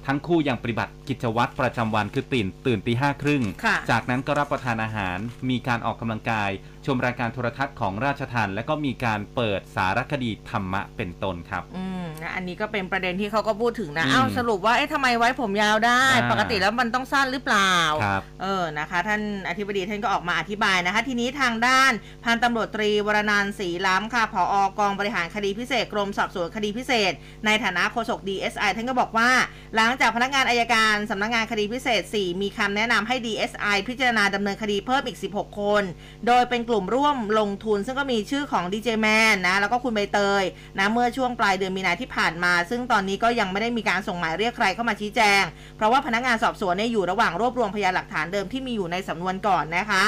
[0.09, 5.17] ทั้งคู่ยังปฏิบัติกิจวัตรประจำวันคือตื่นตื่นตีห้าครึ่งค่ะจากนั้นก็รับประทานอาหาร
[5.49, 6.49] มีการออกกำลังกาย
[6.85, 21.91] ชมรายการโทรทัศน์ของราชทันและก็มีการเปิดสารคดีธรรมะเป็นต้นครับ อืมนะอันนี้ก็เป็นประเด็นที่เขาก็พูดถึงนะ อืมเอ้าสรุปว่าเอ๊ะทำไมไว้ผมยาวได้ อ่า ปกติแล้วมันต้องสั้นหรือเปล่า ครับ เออ นะคะ ท่านอธิบดีท่านก็ออกมาอธิบายนะคะ ทีนี้ทางด้าน
[22.23, 27.11] พันตำรวจตรีวรนันท์ศรีล้ำค่ะผอกองบริหารคดีพิเศษกรมสอบสวนคดีพิเศษ
[27.45, 29.29] ในฐานะโฆษก DSI ท่านก็บอกว่า
[29.75, 35.83] หลังจากพนักงานอายการสำนักงานคดีพิเศษ 4 มีคำแนะนำให้ DSI พิจารณาดำเนินคดีเพิ่มอีก 16 คน
[36.27, 40.43] โดยเป็นกลุ่มร่วมลงทุน ซึ่งก็มีชื่อของดีเจแมนนะ แล้วก็คุณใบเตย
[40.79, 45.43] นะเมื่อช่วงปลายเดือนมีนาที่ผ่านมา ซึ่งตอนนี้ก็ยังไม่ได้มีการส่งหมายเรียกใครเข้ามาชี้แจง
[45.77, 50.03] เพราะว่าพนักงานสอบสวนเนี่ยอยู่ระหว่างรวบรวมพยานหลักฐานเดิมที่มีอยู่ในสำนวนก่อนนะคะ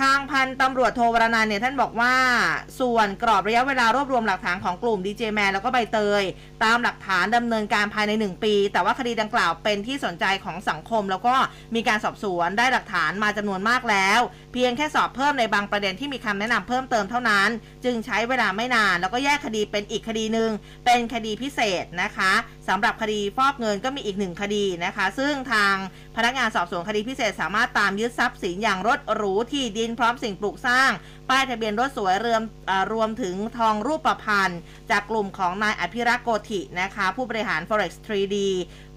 [0.00, 2.14] ทางพันตำรวจโทวรนันเนี่ยท่านบอกว่า
[2.80, 6.22] ส่วนกรอบระยะเวลารวบรวมหลักฐานของกลุ่มดีเจแมนแล้วก็ใบเตย
[6.64, 11.34] ตามหลักฐานดำเนินการภายใน 1 ปี แต่ว่าคดีดังกล่าวเป็นที่สนใจของสังคม แล้วก็
[11.74, 14.20] มีการสอบสวนได้หลักฐานมาจำนวนมากแล้ว
[14.52, 17.48] เพียงแค่สอบเพิ่มในบางประเด็นที่มีคำแนะนำเพิ่มเติมเท่านั้น
[17.84, 20.50] จึงใช้เวลาไม่นาน แล้วก็แยกคดีเป็นอีกคดีหนึ่ง
[20.84, 22.32] เป็นคดีพิเศษนะคะ
[22.68, 25.74] สำหรับคดีฟอกเงินก็มีอีกหนึ่งคดีนะคะ ซึ่งทาง
[26.16, 30.90] พนักงานสอบสวนคดีพิเศษ สามารถตามยึดทรัพย์สินอย่างรถหรูที่ดินพร้อมสิ่งปลูกสร้าง
[31.28, 32.42] ป้ายทะเบียนรถสวยเรือม
[32.92, 38.36] รวมถึงทองรูปประพันธ์ จากกลุ่มของนายอภิรักษ์โกธินะคะ ผู้บริหาร Forex 3D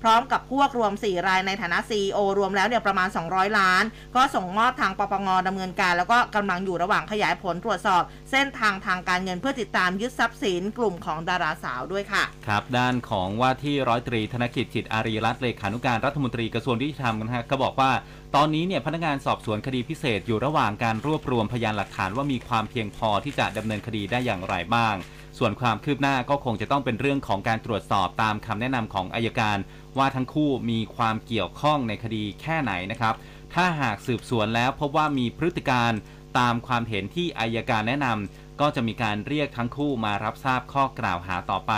[0.02, 3.84] พร้อมกับพวกรวม 4 รายในฐานะ CEO รวมแล้วเนี่ยประมาณ 200 ล้าน
[4.16, 17.92] ก็ส่งมอบทางปปงดำเนินการ แล้วก็กำลังอยู่ระหว่างขยายผลตรวจสอบ เส้นทางทางการเงินเพื่อติดตามยึดทรัพย์สินกลุ่มของดาราสาวด้วยค่ะ ครับ ด้านของว่าที่ร้อยตรีธนกิจจิตอารีรัตน์เลขานุการรัฐมนตรีกระทรวงยุติธรรมนะฮะก็บอกว่า
[18.36, 24.96] ตอนนี้เนี่ยพนักงานสอบสวนคดีพิเศษอยู่ระหว่างการรวบรวมพยานหลักฐานว่ามีความเพียงพอที่จะดำเนินคดีได้อย่างไรบ้าง
[25.38, 29.58] ส่วนความคืบหน้าก็คงจะต้องเป็นเรื่องของการตรวจสอบตามคำแนะนำของอายการ
[29.98, 33.16] ว่าทั้งคู่มีความเกี่ยวข้องในคดีแค่ไหนนะครับ
[33.54, 35.92] ถ้าหากสืบสวนแล้วพบว่ามีพฤติการ
[36.40, 41.74] ตามความเห็นที่อายการแนะนำก็จะมีการเรียกทั้งคู่มารับทราบข้อกล่าวหาต่อไป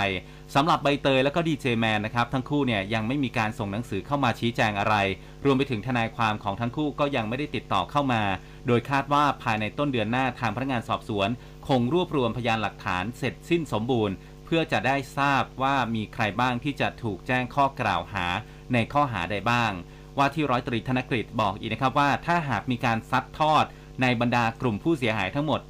[0.56, 4.96] สำหรับใบเตยและก็ดีเจแมนนะครับทั้งคู่เนี่ยยังไม่มีการส่งหนังสือเข้ามาชี้แจงอะไร
[5.46, 8.22] รวมไปถึงทนายความของทั้งคู่ก็ยังไม่ได้ติดต่อเข้ามา
[8.68, 11.30] โดยคาดว่าภายในต้นเดือนหน้าทางพนักงานสอบสวน
[11.68, 18.26] คงรวบรวมพยานหลักฐานเสร็จสิ้นสมบูรณ์ เพื่อจะได้ทราบว่ามีใครบ้างที่จะถูกแจ้งข้อกล่าวหา
[18.74, 19.72] ในข้อหาใดบ้าง
[20.18, 23.66] ว่าที่ร้อยตรีธนกฤษบอกอีกนะครับว่าถ้าหากมีการซัดทอด
[24.02, 25.62] ในบรรดากลุ่มผู้เสียหายทั้งหมด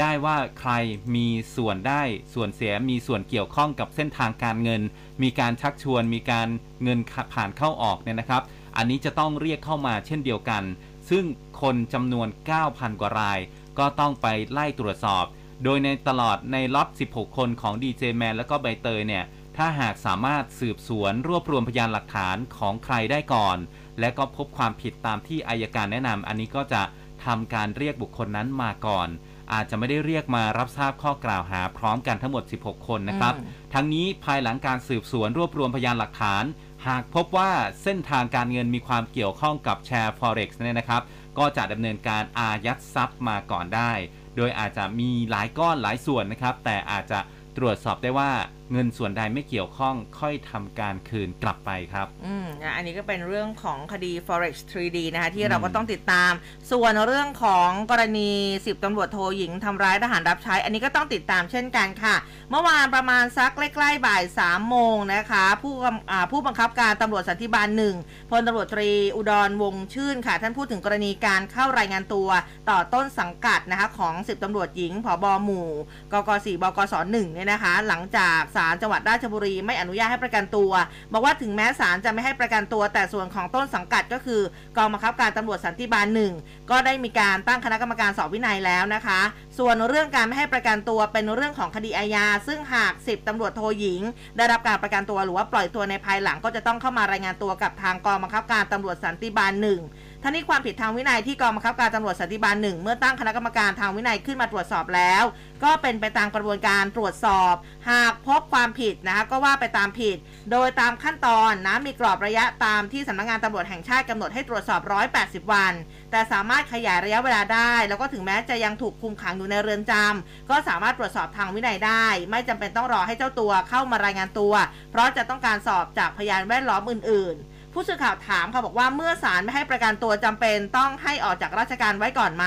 [0.00, 0.72] ได้ว่าใคร
[1.14, 2.02] มีส่วนได้
[2.34, 4.82] ส่วนเสียมีส่วนเกี่ยวข้องกับเส้นทางการเงิน
[5.22, 6.48] มีการชักชวน มีการ
[6.82, 6.98] เงิน
[7.32, 8.42] ผ่านเข้าออกเนี่ยนะครับ
[8.76, 10.62] อันนี้จะต้องเรียกเข้ามาเช่นเดียวกัน
[11.10, 11.24] ซึ่ง
[11.60, 12.28] คนจำนวน
[12.64, 13.38] 9,000 กว่าราย
[13.78, 15.24] ก็ต้องไปไล่ตรวจสอบ
[15.64, 19.24] โดยในตลอดในล็อต 16 คนของดีเจแมนและก็ใบเตยเนี่ย
[19.56, 23.58] ถ้าหากสามารถสืบสวนรวบรวมพยานหลักฐานของใครได้ก่อน
[24.00, 26.82] และก็พบความผิดตามที่อายการแนะนำอันนี้ก็จะ
[27.24, 29.08] ทำการเรียกบุคคลนั้นมาก่อน
[29.52, 36.44] อาจจะไม่ได้เรียกมารับทราบข้อกล่าวหาพร้อมกันทั้งหมด 16 คนนะครับอืมทั้งนี้ภายหลังการสืบสวนรวบรวมพยานหลักฐาน
[36.88, 37.50] หากพบว่า
[37.82, 41.02] เส้นทางการเงินมีความเกี่ยวข้องกับแชร์ Forex เนี่ยนะครับ
[41.38, 43.92] ก็จะดำเนินการอายัดทรัพย์มาก่อนได้
[44.38, 47.18] โดยอาจจะมีหลายก้อนหลายส่วนนะครับ แต่อาจจะ
[47.56, 48.30] ตรวจสอบได้ว่า
[48.72, 56.32] เงินส่วนใดไม่เกี่ยวข้องค่อยทำการคืนกลับไปครับ อืมนะอันนี้ก็เป็นเรื่องของคดี forex 3D นะคะที่อืมเราก็ต้องติดตาม
[56.70, 58.30] ส่วนเรื่องของกรณี
[58.66, 62.14] สิบตำรวจโทหญิงทำร้ายทหารรับใช้ อันนี้ก็ต้องติดตามเช่นกันค่ะ
[62.50, 67.96] เมื่อวานประมาณสักใกล้ๆบ่าย3ามโมงนะคะ ผู้กำอ่าผู้บังคับการตำรวจสันติบาลหนึ่ง
[68.30, 72.28] พลตำรวจตรีอุดรวงศ์ชื่นค่ะ ท่านพูดถึงกรณีการเข้ารายงานตัว
[72.70, 75.68] ต่อต้นสังกัดนะคะของสิบตำรวจหญิงผบหมู่
[76.12, 80.70] กก4บกสหนึ่งเนี่ยนะคะ หลังจากศาลจังหวัดราชบุรีไม่อนุญาตให้ประกันตัว
[81.12, 84.40] บอกว่าถึงแม้ศาลจะไม่ให้ประกันตัว แต่ส่วนของต้นสังกัดก็คือ
[84.76, 86.32] กองบังคับการตำรวจสันติบาลหนึ่ง
[86.70, 89.20] ก็ได้มีการตั้งคณะกรรมการสอบวินัยแล้วนะคะ
[89.58, 94.00] ส่วนเรื่องการไม่ให้ประกันตัวเป็นเรื่องของคดีอาญาซึ่งหาก10ตำรวจโทหญิง
[94.36, 99.80] ได้รับการประกันตัวหรือว่าปล่อยตัวในภายหลังก็จะต้องเข้ามารายงานตัวกับทางกองบังคับการตำรวจสันติบาลหนึ่ง
[100.22, 105.22] ทั้งนี้ความผิดทางวินัยที่กองบังคับการตำรวจสันติบาลหนึ่งเมื่อตั้งคณะกรรมการทางวินัยขึ้นมาตรวจสอบแล้ว
[105.64, 107.54] ก็เป็นไปตามกระบวนการตรวจสอบ
[107.90, 110.16] หากพบความผิดนะคะก็ว่าไปตามผิด
[110.50, 114.80] โดยตามขั้นตอนนะมีกรอบระยะตามที่สำนักงานตำรวจแห่งชาติกำหนดให้ตรวจสอบ
[115.16, 115.72] 180 วัน
[116.10, 124.54] แต่สามารถขยายระยะเวลาได้ แล้วก็ถึงแม้จะยังถูกคุมขังอยู่ในเรือนจำก็สามารถตรวจสอบทางวินัยได้ ไม่จำเป็นต้องรอให้เจ้าตัวเข้ามารายงานตัว
[124.90, 132.46] เพราะจะต้องการสอบจากพยานแวดล้อมอื่น ๆ ผู้สื่อข่าวถามค่ะบอกว่าเมื่อศาลไม่ให้ประกันตัวจำเป็น ต้องให้ออกจากราชการไว้ก่อนไหม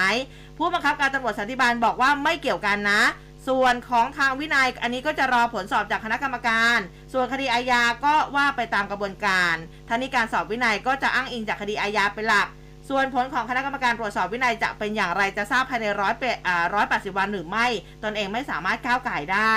[0.57, 3.01] ผู้บังคับการตำรวจสันติบาลบอกว่าไม่เกี่ยวกันนะ
[3.47, 6.79] ส่วนของทางวินัยอันนี้ก็จะรอผลสอบจากคณะกรรมการ
[7.13, 9.55] ส่วนคดีอาญาก็ว่าไปตามกระบวนการ
[9.87, 12.47] ท่านี้การสอบวินัยก็จะอ้างอิงจากคดีอาญาเป็นหลัก
[12.89, 16.09] ส่วนผลของคณะกรรมการตรวจสอบวินัยจะเป็นอย่างไรจะทราบภายในร้อ
[16.83, 17.67] ยแปดสิบวันหรือไม่
[18.03, 19.55] ตนเองไม่สามารถก้าวไก่ได้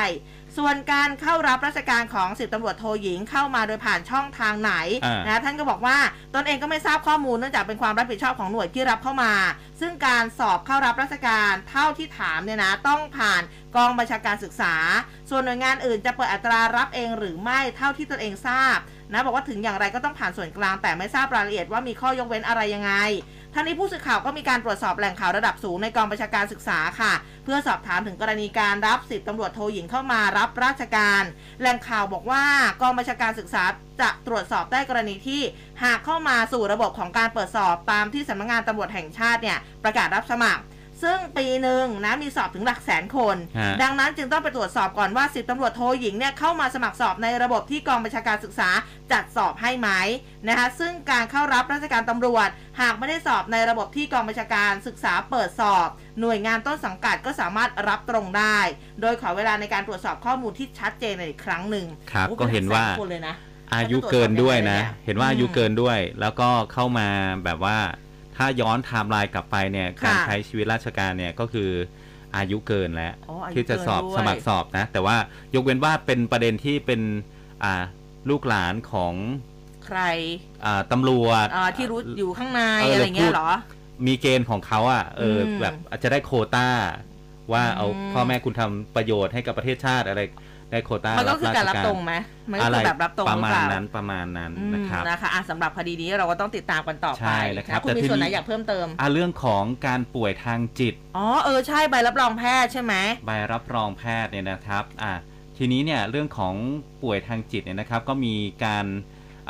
[0.59, 4.73] ส่วนการเข้ารับราชการของสิบตำรวจโทหญิงเข้ามาโดยผ่านช่องทางไหน
[5.05, 5.99] อ่านนะท่านก็บอกว่า
[6.35, 9.33] ตนเองก็ไม่ทราบข้อมูลเนื่องจากเป็นความรับผิดชอบของหน่วยที่รับเข้ามา
[9.81, 13.43] ซึ่งการสอบเข้ารับราชการเท่าที่ถามเนี่ยนะต้องผ่าน
[13.77, 14.75] กองบัญชาการศึกษา
[15.31, 18.79] ส่วนหน่วยงานอื่นจะเปิดอัตรารับเองหรือไม่เท่าที่ตนเองทราบ
[19.12, 22.93] นะบอกว่าถึงอย่างไรก็ต้องผ่านส่วนกลางแต่ไม่ทราบรายละเอียดว่ามีข้อยกเว้นอะไรยังไง
[23.57, 27.12] ท่านนี้ผู้สื่อข่าวก็มีการตรวจสอบแหล่งข่าวระดับสูงในกองประชาการศึกษาค่ะ
[27.45, 31.23] เพื่อสอบถามถึงกรณีการรับสิบตำรวจโทหญิงเข้ามารับราชการ
[31.61, 32.45] แหล่งข่าวบอกว่า
[32.83, 33.62] กองประชาการศึกษา
[34.01, 35.43] จะตรวจสอบได้กรณีที่
[35.85, 40.62] หากเข้ามาสู่ระบบของการเปิดสอบตามที่สำนักงานตำรวจแห่งชาติเนี่ยประกาศรับสมัคร
[41.05, 48.71] ซึ่งปีหนึ่งนะมีสอบถึงหลักแสนคน ฮะ ดังนั้นจึงต้องไปตรวจสอบก่อนว่าสิบตำรวจโทหญิงเนี่ยเข้ามาสมัครสอบในระบบที่กองบัญชาการศึกษา
[49.12, 49.88] จัดสอบให้ไหม
[50.49, 52.49] นะคะซึ่งการเข้ารับราชการตำรวจ
[52.81, 55.88] หากไม่ได้สอบในระบบที่กองบัญชาการศึกษาเปิดสอบ
[56.21, 58.59] หน่วยงานต้นสังกัดก็สามารถรับตรงได้
[59.01, 63.35] โดยขอเวลาในการตรวจสอบข้อมูลที่ชัดเจนอีกครั้งหนึ่งครับโอ้ก็เห็นว่า เป็นแสนคนเลยนะ
[63.75, 67.09] อายุเกินด้วยนะแล้วจะตรวจสอบยังไงเนี่ยเห็นว่าอายุอืมเกินด้วย แล้วก็เข้ามา
[67.45, 67.79] แบบว่า
[68.37, 71.70] ถ้าย้อนไทม์ไลน์กลับไปเนี่ยค่ะการใช้ชีวิตราชการเนี่ยก็คือ
[72.37, 75.16] อายุเกินแล้วอ๋ออายุที่จะสอบเกินด้วยสมัครสอบนะ แต่ว่า
[75.55, 77.01] ยกเว้นว่าเป็นประเด็นที่เป็น
[77.64, 77.83] อ่า
[78.31, 79.14] ลูกหลานของ
[79.87, 80.01] ใคร
[80.64, 83.51] อ่าตำรวจอ่าที่รู้อยู่ข้างในเออออะไรเงี้พูยดเหรอ
[84.07, 86.68] มีเกณฑ์ของเขาอะเอออมแบบอาจจะได้โควต้า
[87.53, 90.20] ว่าเอาอืมพ่อแม่คุณทำประโยชน์ให้กับประเทศชาติอะไร
[90.74, 92.12] ได้โควต้ามันก็คือการรับชตรงไหม
[92.50, 102.94] มันก็อะไรคือแบบรับตรงประหรือมาเปณล่านั้นประมาณนั้นอืมนะครับนะคะอะสำหรับคดีนี้เราก็ต้องติดตามกันต่อใช่ไปนะครับคุณแต่มีทีส่วนไหนนี้อยากเพิ่มเติมอะเรื่องของการป่วยทางจิตอ๋อเออใช่ใบรับรองแพทย์ใช่ไหม
[103.26, 105.12] ใบรับรองแพทย์เนี่ยนะครับอะ
[105.58, 106.54] ทีนี้เนี่ยเรื่องของ
[107.02, 108.34] ป่วยทางจิตเนี่ยนะครับ ก็มี
[108.64, 108.87] การ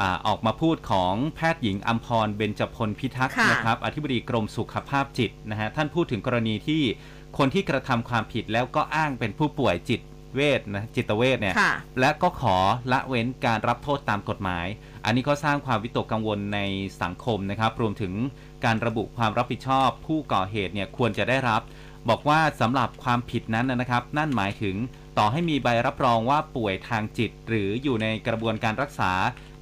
[0.00, 6.82] อ่าออกมาพูดของแพทย์หญิงอัมพรเบญจพลพิทักษ์ค่ะนะครับอธิบดีกรมสุขภาพจิตนะฮะท่านพูดถึงกรณีที่
[7.38, 10.00] คนที่กระทำความผิดแล้วก็อ้างเป็นผู้ป่วยจิต
[10.34, 12.56] เวชนะจิตเวชเนี่ยค่ะและก็ขอ
[12.92, 14.66] ละเว้นการรับโทษตามกฎหมาย
[15.04, 16.60] อันนี้ก็สร้างความวิตกกังวลใน
[17.02, 18.12] สังคมนะครับ รวมถึง
[18.64, 21.62] การระบุความรับผิดชอบ ผู้ก่อเหตุเนี่ยควรจะได้รับ
[22.08, 24.76] บอกว่าสำหรับความผิดนั้นนะครับ นั่นหมายถึง
[25.18, 29.12] ต่อให้มีใบรับรองว่าป่วยทางจิต หรืออยู่ในกระบวนการรักษา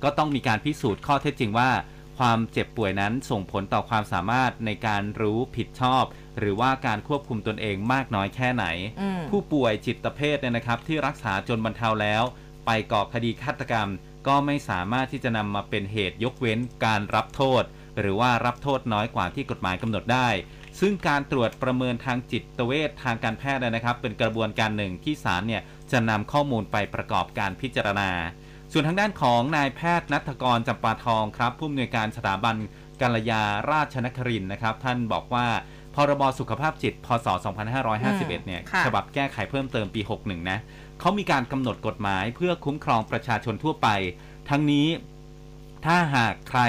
[0.03, 1.71] ก็ต้องมีการพิสูจน์ข้อเท็จจริงว่า
[2.18, 6.05] ความเจ็บป่วยนั้นส่งผลต่อความสามารถในการรู้ผิดชอบ
[6.38, 8.66] หรือว่าการควบคุมตนเองมากน้อยแค่ไหน
[9.01, 12.22] อืมผู้ป่วยจิตเภทเนี่ยนะครับ ที่รักษาจนบรรเทาแล้ว
[12.66, 13.88] ไปก่อคดีฆาตกรรม
[14.27, 17.62] ก็ไม่สามารถที่จะนำมาเป็นเหตุยกเว้นการรับโทษ
[18.01, 20.29] หรือว่ารับโทษน้อยกว่าที่กฎหมายกำหนดได้
[20.81, 28.11] ซึ่งการตรวจประเมินทางจิตเวชทางการแพทย์นะครับ เป็นกระบวนการหนึ่งที่ศาลเนี่ยจะนำข้อมูลไปประกอบการพิจารณา
[28.75, 32.57] ส่วนทางด้านของนายแพทย์นัทกรจำปาทองครับผู้อำนวยการสถาบัน
[33.01, 35.47] กัลยาราชนครินทร์นะครับ ท่านบอกว่า
[35.95, 37.27] พรบสุขภาพจิต พศ
[37.87, 40.59] 2551 เนี่ยค่ะฉบับแก้ไขเพิ่มเติมปี 61 นะ
[41.01, 43.89] เขามีการกำหนดกฎหมายเพื่อคุ้มครองประชาชนทั่วไป
[44.49, 44.87] ทั้งนี้
[45.85, 46.61] ถ้าหากใคร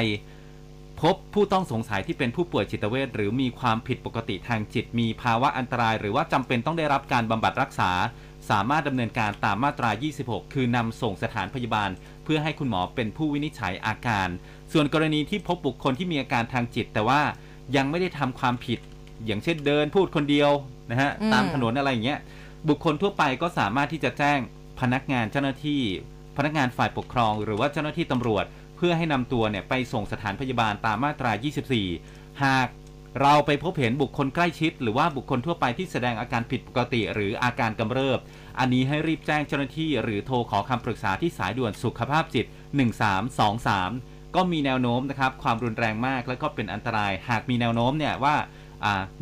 [1.02, 7.92] พบผู้ต้องสงสัยที่เป็นผู้ป่วยจิตเวชหรือมีความผิดปกติทางจิต มีภาวะอันตราย หรือว่าจำเป็นต้องได้รับการบำบัดรักษา
[8.49, 9.89] สามารถดำเนินการตามมาตรา
[10.21, 11.89] 26 คือนำส่งสถานพยาบาล
[12.23, 14.27] เพื่อให้คุณหมอเป็นผู้วินิจฉัยอาการ
[14.73, 17.21] ส่วนกรณีที่พบบุคคลที่มีอาการทางจิต แต่ว่า
[17.75, 18.79] ยังไม่ได้ทำความผิด
[19.25, 20.51] อย่างเช่นเดินพูดคนเดียว
[20.91, 22.19] นะฮะอืมตามถนนอะไรอย่างเงี้ย
[22.69, 24.39] บุคคลทั่วไปก็สามารถที่จะแจ้ง
[24.79, 25.82] พนักงานเจ้าหน้าที่
[26.38, 28.45] พนักงานฝ่ายปกครอง หรือว่าเจ้าหน้าที่ตำรวจ
[28.77, 31.32] เพื่อให้นำตัวเนี่ยไปส่งสถานพยาบาลตามมาตรา
[31.86, 32.67] 24 หาก
[33.21, 38.19] เราไปพบเห็นบุคคลใกล้ชิด หรือว่าบุคคลทั่วไปที่แสดงอาการผิดปกติ หรืออาการกำเริบ
[38.60, 42.45] อันนี้ให้รีบแจ้งเจ้าหน้าที่ หรือโทรขอคำปรึกษาที่สายด่วนสุขภาพจิต
[43.41, 48.36] 1323 ก็มีแนวโน้มนะครับความรุนแรงมากแล้วก็เป็นอันตราย หากมีแนวโน้มเนี่ยว่า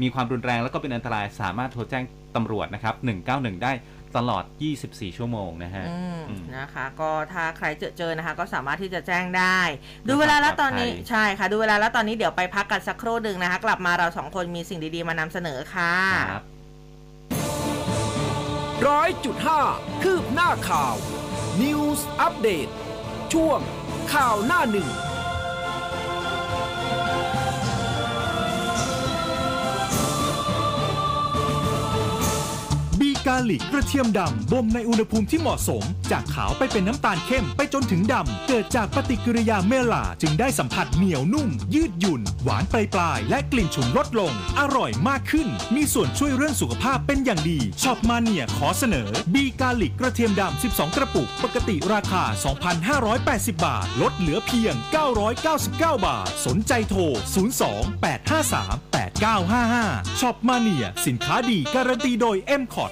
[0.02, 2.04] มีความรุนแรงแล้วก็เป็นอันตรายสามารถโทรแจ้ง
[2.36, 2.96] ตำรวจนะครับ
[3.30, 3.72] 191 ได้
[4.18, 4.44] ตลอด
[4.82, 9.60] 24 ชั่วโมงนะฮะอืมอืมนะคะ ก็ถ้าใครเจอเจอนะคะ ก็สามารถที่จะแจ้งได้
[10.04, 15.96] เพื่ดูอเวลาแล้วความตอนนี้ปลอดภัยใช่ค่ะ ดูเวลาแล้วตอนนี้เดี๋ยวไปพักกันสักครู่หนึ่งนะคะ กลับมาเราสองคนมีสิ่งดีๆมานำเสนอค่ะ
[16.32, 16.44] ครับ
[18.88, 19.62] ร้อยจุดห้า
[20.04, 20.96] คืบหน้าข่าว
[21.62, 22.68] News อัปเดต
[23.34, 23.60] ช่วง
[24.14, 52.24] ข่าวหน้าหนึ่งาลิกกระเทียมดำบ่มในอุณหภูมิที่เหมาะสม จากขาวไปเป็นน้ำตาลเข้มไปจนถึงดำ เกิดจากปฏิกิริยาเมลาจึงได้สัมผัสเหนียวนุ่ม ยืดหยุ่น หวานปลายปลายและกลิ่นฉุนลดลง อร่อยมากขึ้น มีส่วนช่วยเรื่องสุขภาพเป็นอย่างดีช็อปมาเนียขอเสนอ บีกาลิกกระเทียมดำ 12 กระปุก ปกติราคา
[52.94, 54.74] 2,580 บาท ลดเหลือเพียง
[55.40, 57.02] 999 บาท สนใจโทร
[57.66, 62.92] 02 853 8955ช็อปมาเนียสินค้าดีการันตีโดย m c o t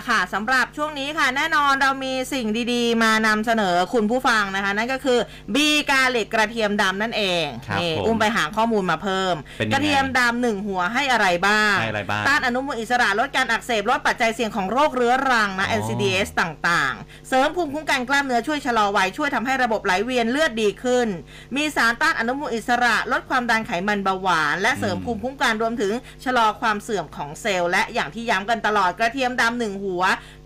[0.00, 5.18] ละค่ะสำหรับช่วงนี้ค่ะ แน่นอนเรามีสิ่งดีๆ มานำเสนอคุณผู้ฟังนะคะ นั่นก็คือ
[5.54, 21.08] บีกาเล็กกระเทียมดำนั่นเองครับนี่ผมอุ้มไปหาข้อมูลมาเพิ่ม เป็นยังไง กระเทียมดำหนึ่งหัวให้อะไรบ้าง ให้อะไรบ้าง ต้านอนุมูลอิสระลดการอักเสบลดปัจจัยเสี่ยงของโรคเรื้อรังนะ อ๋อ NCDs ต่างๆ เสริมภูมิคุ้มกันกล้ามเนื้อช่วยชะลอวัยช่วยทำให้ระบบไหลเวียนเลือดดีขึ้น
[21.56, 25.92] มีสารต้านอนุมูลอิสระลดความดันไขมันเบาหวาน และเสริมภูมิคุ้มกันรวมถึง
[26.24, 29.89] ชะลอความเสื่อมของเซลล์และอย่างที่ย้ำกันตลอดกระเทียมดำหนึ่งหัว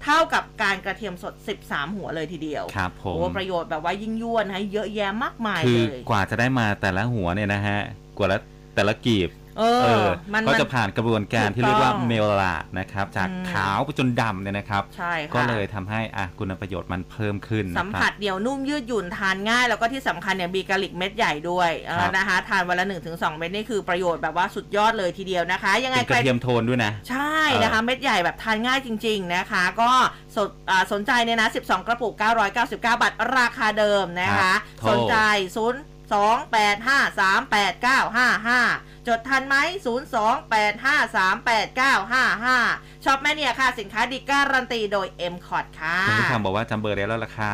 [0.02, 7.78] เท่ากับการกระเทียมสด 13 หัวเลยทีเดียวครับผมโอ้ประโยชน์แบบว่ายิ่งยวดนะเยอะแยะมากมายคือเลย กว่าจะได้มาแต่ละหัวเนี่ยนะฮะ
[8.18, 8.38] กว่าละ
[8.74, 29.90] แต่ละกีบ เอเอออมันก็มันจะผ่านกระบวนการถูกที่เรียกว่าต้องเมลาดนะครับ จากอืมขาวไปจนดำเนี่ยนะครับใช่ค่ะก็เลยทำให้อะคุณประโยชน์มันเพิ่มขึ้นนะสัมคผัรัสบเดี่ยวนุ่มยืดหยุ่นทานง่าย แล้วก็ที่สำคัญเนี่ยบีกาลิกเม็ดใหญ่ด้วยเออครับนะคะทานวันละ1-2เม็ดนี่คือประโยชน์แบบว่าสุดยอดเลยทีเดียวนะคะ ยังไงเป็นกใครระเทียมโทนด้วยนะ ใช่นะคะเม็ดใหญ่แบบทานง่ายจริง ๆนะคะ ก็
[30.36, 35.16] สนอ่าสนใจเนี่ยนะ 12 กระปุก 999 บาทราคาเดิมนะคะครับโทรสนใจ
[35.56, 41.46] 0 2 8 5 3 8 9 5 5 จดทันไหม 0 2 8 5 3
[41.48, 47.50] 8 9 5 5ช็อปแม่เนี่ยค่ะ สินค้าดีการันตีโดย m c o t ค่ะคุณผู้ฟังบอกว่าจำเบอร์ได้แล้วราคา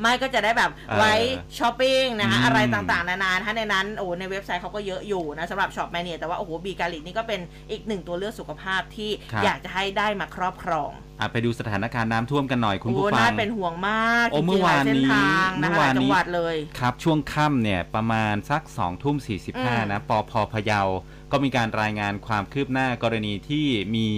[0.00, 1.12] ไม่ก็จะได้แบบเออไว้
[1.58, 7.40] ช้อปปิ้งนะคะอืมอะไรต่างๆ นานาถ้าในนั้นโอ้ในเว็บไซต์เขาก็เยอะอยู่นะสำหรับช็อปแมเนียแต่ว่า โอ้โห บีการิกนี่ก็เป็น
[7.70, 10.90] อีกหนึ่งตัวเลือกสุขภาพที่ครับอยากจะให้ได้มาครอบครอง
[11.20, 20.80] อะไปดูสถานการณ์น้ำท่วมกันหน่อยคุณผู้โอ้ฟัน่างเป็นห่วงมากโอ้จริงๆเมื่อวานหลยเส้นนี้ทางนะเมื่คะอหวาลานยจันี้งหวัดเลยครับช่วงค่ำเนี่ยประมาณสัก2องทุ่มสี่สิบห้าอืมนะปพพะเยา
[21.32, 23.66] ก็มีการรายงานความคืบหน้ากรณีที่
[23.96, 24.08] มี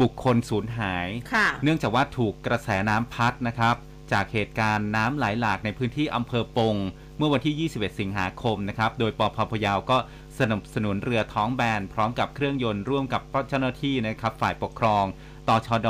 [0.00, 3.76] บุคคลสูญหายค่ะเนื่องจากว่าถูกกระแสน้ำพัดนะครับ
[4.12, 6.76] จากเหตุการณ์น้ำไหลหลากในพื้นที่อำเภอปง
[7.16, 9.98] เมื่อวันที่ 21 สิงหาคมนะครับ โดยปพพยาวก็
[10.38, 15.04] สนับสนุนเรือท้องแบน พร้อมกับเครื่องยนต์ร่วมกับเจ้าหน้าที่นะครับฝ่ายปกครอง
[15.48, 15.88] ตชด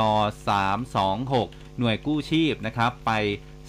[0.89, 3.11] 326 หน่วยกู้ชีพนะครับ ไป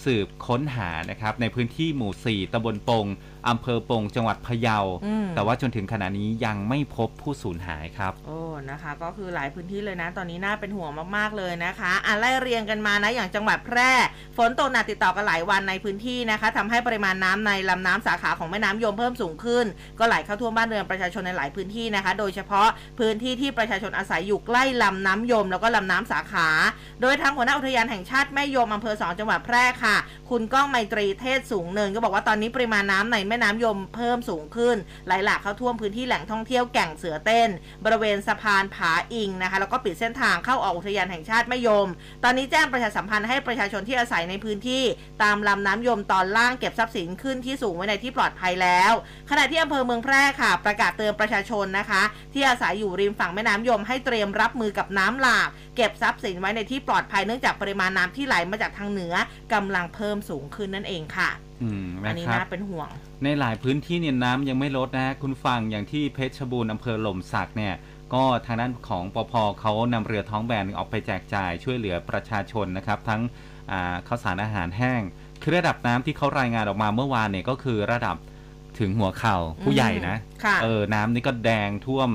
[0.05, 3.07] สืบค้นหานะครับในพื้นที่หมู่ 4ตำบลปง
[3.49, 8.41] อำเภอปงจังหวัดพะเยาอืมแต่ว่าจนถึงขณะนี้ยังไม่พบผู้สูญหายครับ โอ้
[8.71, 13.93] นะคะ ก็คือหลายพื้นที่เลยนะ ตอนนี้น่าเป็นห่วงมากๆเลยนะคะอะไล่เรียงกันมานะ อย่างจังหวัดแพร่
[14.37, 19.67] ฝนตกหนักติดต่อกันหลายวันในพื้นที่นะคะทำให้ปริมาณน้ำในลำน้ำสาขาของแม่น้ำยมเพิ่มสูงขึ้น
[19.99, 22.69] ก็ไหลเข้าท่วมบ้านเรือนประชาชนในหลายพื้นที่นะคะ โดยเฉพาะ
[22.99, 26.49] พื้นที่ที่ประชาชนอาศัยอยู่ใกล้ลำน้ำยม แล้วก็ลำน้ำสาขา
[27.01, 29.97] โดยทางหัวหน้าอุทยานแห่งชาติแม่ยมอำเภอสองจังหวัดแพร่ค่ะ
[30.31, 34.77] คุณก้องไมตรีเทศสูงเนินก็บอกว่าตอนนี้ปริมาณน้ำในแม่น้ำยมเพิ่มสูงขึ้น
[35.07, 37.51] ไหลหลากเข้าท่วมพื้นที่แหล่งท่องเที่ยวแก่งเสือเต้น
[37.85, 41.89] บริเวณสะพานผาอิงนะคะแล้วก็ปิดเส้นทางเข้าออกอุทยานแห่งชาติแม่ยม
[42.25, 44.83] ตอนนี้แจ้งประชาสัมพันธ์ให้ประชาชนที่อาศัยในพื้นที่
[45.23, 48.93] ตามลำน้ำยมตอนล่างเก็บทรัพย์สินขึ้นที่สูงไว้ในที่ปลอดภัยแล้ว
[49.31, 52.03] ขณะที่อำเภอเมืองแพร่ค่ะ ประกาศเตือนประชาชนนะคะ
[52.35, 59.15] ที่อาศัยอยู่ริมฝั่งแม่น้ำยม ให้เตรียมรับมือกับน้ำหลากเก็บทรัพย์สินไว้ในที่ปลอดภัยเนื่องจากปริมาณน้ำที่ไหลมาจากทางเหนือ
[59.53, 61.31] กำลังเพิ่มสูงขึ้นนั่นเองค่ะ
[61.63, 62.89] อืมอันะนนี้ครับน่าเป็นห่วง
[63.25, 67.75] ในหลายพื้นที่เนี่ยน้ำยังไม่ลดนะฮะคุณฟังอย่างที่เพชรบูรณ์อำเภอหล่มสักเนี่ย
[68.15, 73.23] ก็ทางด้านของปพเขานำเรือท้องแบนออกไปแจกจ่ายช่วยเหลือประชาชนนะครับ ทั้ง
[73.73, 75.03] อ่าข้าวสารอาหารแห้ง
[75.43, 78.17] คือระดับน้ำที่เขารายงานออกมาเมื่อวานเนี่ยก็คือระดับ
[78.79, 82.11] ถึงหัวเข่าผู้ใหญ่นะค่ะเออน้ำนี่ก็แดงท่วม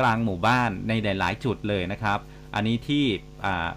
[0.00, 2.18] กลางหมู่บ้านในหลาย ๆ จุดเลยนะครับ
[2.54, 3.04] อันนี้ที่
[3.44, 3.68] อ่า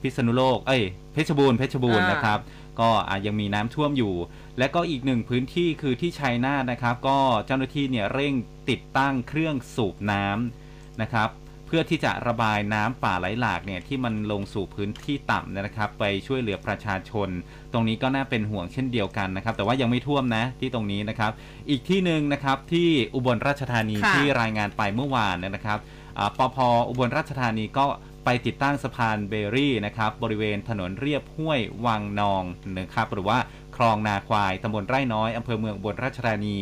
[0.00, 2.38] พิษณุโลก เอ้ยเพชรบูรณ์เพชรบูรณ์อ่านนะครับ
[2.80, 4.14] ก็อะยังมีน้ำท่วมอยู่
[4.58, 8.34] และก็อีกหนึ่งพื้นที่คือที่ชัยนาทนะครับ ก็เจ้าหน้าที่เนี่ยเร่ง
[8.70, 11.30] ติดตั้งเครื่องสูบน้ำนะครับ
[11.66, 17.28] เพื่อที่จะระบายน้ำป่าไหลหลากเนี่ยที่มันลงสู่พื้นที่ต่ำนะครับ ไปช่วยเหลือประชาชน
[17.72, 21.30] ตรงนี้ก็น่าเป็นห่วงเช่นเดียวกันนะครับ แต่ว่ายังไม่ท่วมนะที่ตรงนี้นะครับ
[21.70, 25.78] อีกที่หนึ่งนะครับที่อุบลราชธานีค่ะที่รายงานไปเมื่อวานเนยนะครับ
[26.18, 26.56] อ่าปพ
[26.88, 27.86] อุบลราชธานีก็
[28.24, 32.42] ไปติดตั้งสะพานเบรี่นะครับบริเวณถนนเรียบห้วยวังนอง
[32.78, 33.38] นะครับหรือว่า
[33.76, 36.56] คลองนาควายตำบลไร่น้อยอำเภอเมืองอุบลราชธานี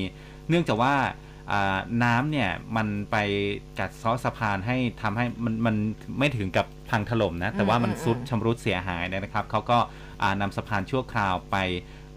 [0.48, 0.94] เนื่องจากว่า
[1.52, 3.16] อ่าน้ำเนี่ยมันไป
[3.78, 5.76] กัดเซาะสะพานให้ทำให้มันมัน
[6.18, 9.78] ไม่ถึงกับพังถล่มนะ แต่ว่ามันอืมซุดชำรุดเสียหายนะครับเขาก็
[10.22, 11.56] อ่านำสะพานชั่วคราวไป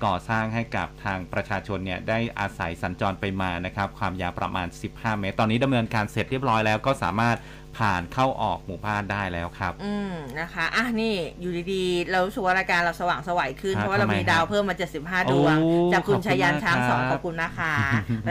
[0.06, 7.38] ก่อสร้างให้กับทางประชาชนเนี่ยได้อาศัยสัญจรไปมานะครับ ความยาวประมาณ 15 เมตร ตอนนี้ดำเนินการเสร็จเรียบร้อยแล้วก็สามารถ
[7.78, 17.74] ผ่านเข้าออกหมู่บ้านได้แล้วครับ อืมนะคะอะนี่อยู่ดีๆ เรารู้สึกว่ารายการเราสว่างสวัยขึ้นครับเพราะว่าเราทำไมมีดาวครับเพิ่มมา 75 ดวงโอ้จากคุณขอบคุณชัยยันมากช้างสองครับขอบคุณนะคะ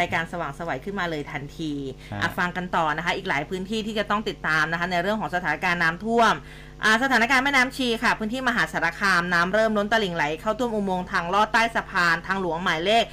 [0.01, 1.73] รายการสว่างสวัยขึ้นมาเลยทันที
[2.13, 6.72] ครับอะฟังกันต่อนะคะ อีกหลายพื้นที่ที่จะต้องติดตามนะคะ ในเรื่องของสถานการณ์น้ำท่วมอ่า
[7.03, 13.05] สถานการณ์แม่น้ำชีค่ะ พื้นที่มหาสารคามน้ำเริ่มล้นตลิ่งไหลเข้าท่วมอุโมงค์ทางลอดใต้สะพานทางหลวงหมายเลข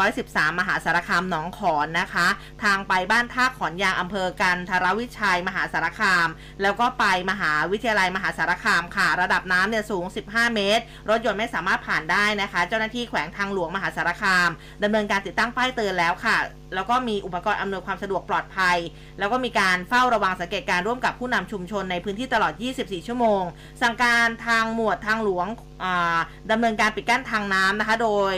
[0.00, 2.26] 213 มหาสารคามหนองขอนนะคะ
[2.62, 6.28] ทางไปบ้านท่าขอนยางอำเภอกันทรวิชัยมหาสารคาม
[6.62, 14.50] แล้วก็ไปมหาวิทยาลัยมหาสารคามค่ะ ระดับน้ำเนี่ยสูง 15 เมตร รถยนต์ไม่สามารถผ่านได้นะคะ เจ้าหน้าที่แขวงทางหลวงมหาสารคาม
[14.82, 16.38] ดำเนินการติดตั้งป้ายเตือนแล้วค่ะ
[16.74, 18.78] แล้วก็มีอุปกรณ์อำนวยความสะดวกปลอดภัย
[19.18, 23.42] แล้วก็มีการเฝ้าระวังสังเกตการร่วมกับผู้นำชุมชนในพื้นที่ตลอด 24 ชั่วโมง
[23.82, 25.46] สั่งการทางหมวดทางหลวง
[25.84, 26.18] อ่า
[26.50, 28.34] ดำเนินการปิดกั้นทางน้ำนะคะ โดย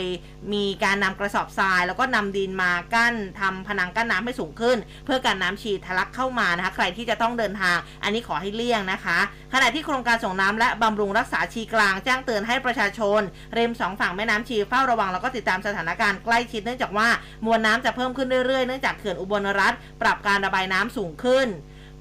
[0.53, 9.17] มีการนำกระสอบทราย แล้วก็นำดินมากั้นทำผนังกั้นน้ำให้สูงขึ้น เพื่อการน้ำฉีดทะลักเข้ามานะคะ ใครที่จะต้องเดินทาง อันนี้ขอให้เลี่ยงนะคะ
[9.53, 13.21] ขณะที่โครงการส่งน้ำและบำรุงรักษาชีกลางแจ้งเตือนให้ประชาชน
[13.57, 17.07] ริมสองฝั่งแม่น้ำชีเฝ้าระวังแล้วก็ติดตามสถานการณ์ใกล้ชิดเนื่องจากว่า
[17.45, 21.47] มวลน้ำจะเพิ่มขึ้นเรื่อยๆเนื่องจากเขื่อนอุบลรัฐปรับการระบายน้ำสูงขึ้น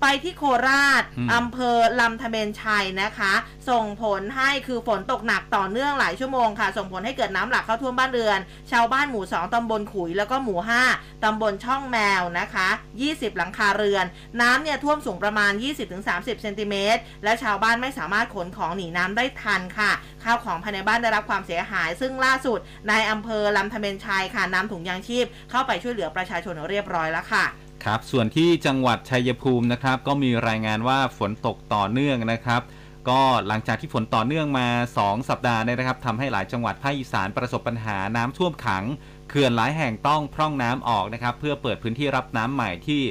[0.07, 3.33] ไปที่โคราชอืมอำเภอลำธเมนชัยนะคะ
[3.71, 8.39] ส่งผลให้คือฝนตกหนักต่อเนื่องหลายชั่วโมงค่ะ ส่งผลให้เกิดน้ำหลากเข้าท่วมบ้านเรือน
[8.73, 10.59] ชาวบ้านหมู่ 2ตำบลขุยแล้วก็หมู่
[10.93, 12.69] 5ตำบลช่องแมวนะคะ
[13.03, 14.05] 20 หลังคาเรือน
[14.41, 15.53] น้ำเนี่ยท่วมสูงประมาณ
[15.97, 19.93] 20-30เซนติเมตรและชาวบ้านไม่สามารถขนของหนีน้ำได้ทันค่ะ
[20.25, 22.59] ข้าวของภายในบ้านได้รับความเสียหาย ซึ่งล่าสุด
[22.91, 27.45] นายอำเภอลำธเมนชัยค่ะนำถุงยางชีพ เข้าไปช่วยเหลือประชาชนเรียบร้อยแล้วค่ะ
[27.85, 32.63] ครับส่วนที่จังหวัดชัยภูมินะครับ ก็มีรายงานว่าฝนตกต่อเนื่องนะครับ
[33.09, 34.69] ก็หลังจากที่ฝนต่อเนื่องมา
[34.99, 38.85] 2 สัปดาห์เนี่ยนะครับทำให้หลายจังหวัดภาคอีสานประสบปัญหาน้ำท่วมขัง
[39.29, 43.03] เขื่อนหลายแห่งต้องพร่องน้ำออกนะครับ เพื่อเปิดพื้นที่รับน้ำใหม่ที่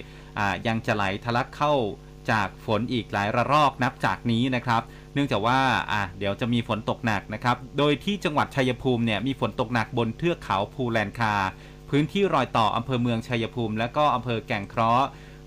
[0.68, 1.74] ยังจะไหลทะลักเข้า
[2.32, 4.82] จากฝนอีกหลายระลอกนับจากนี้นะครับ
[5.14, 5.60] เนื่องจากว่า
[5.92, 11.36] อะเดี๋ยวจะมีฝนตกหนักนะครับ โดยที่จังหวัดชัยภูมิเนี่ยมีฝนตกหนักบนเทือกเขาภูแลนคา
[11.96, 15.06] พื้นที่รอยต่ออำเภอเมืองชัยภูมิ และก็อำเภอแก่งเคราะห์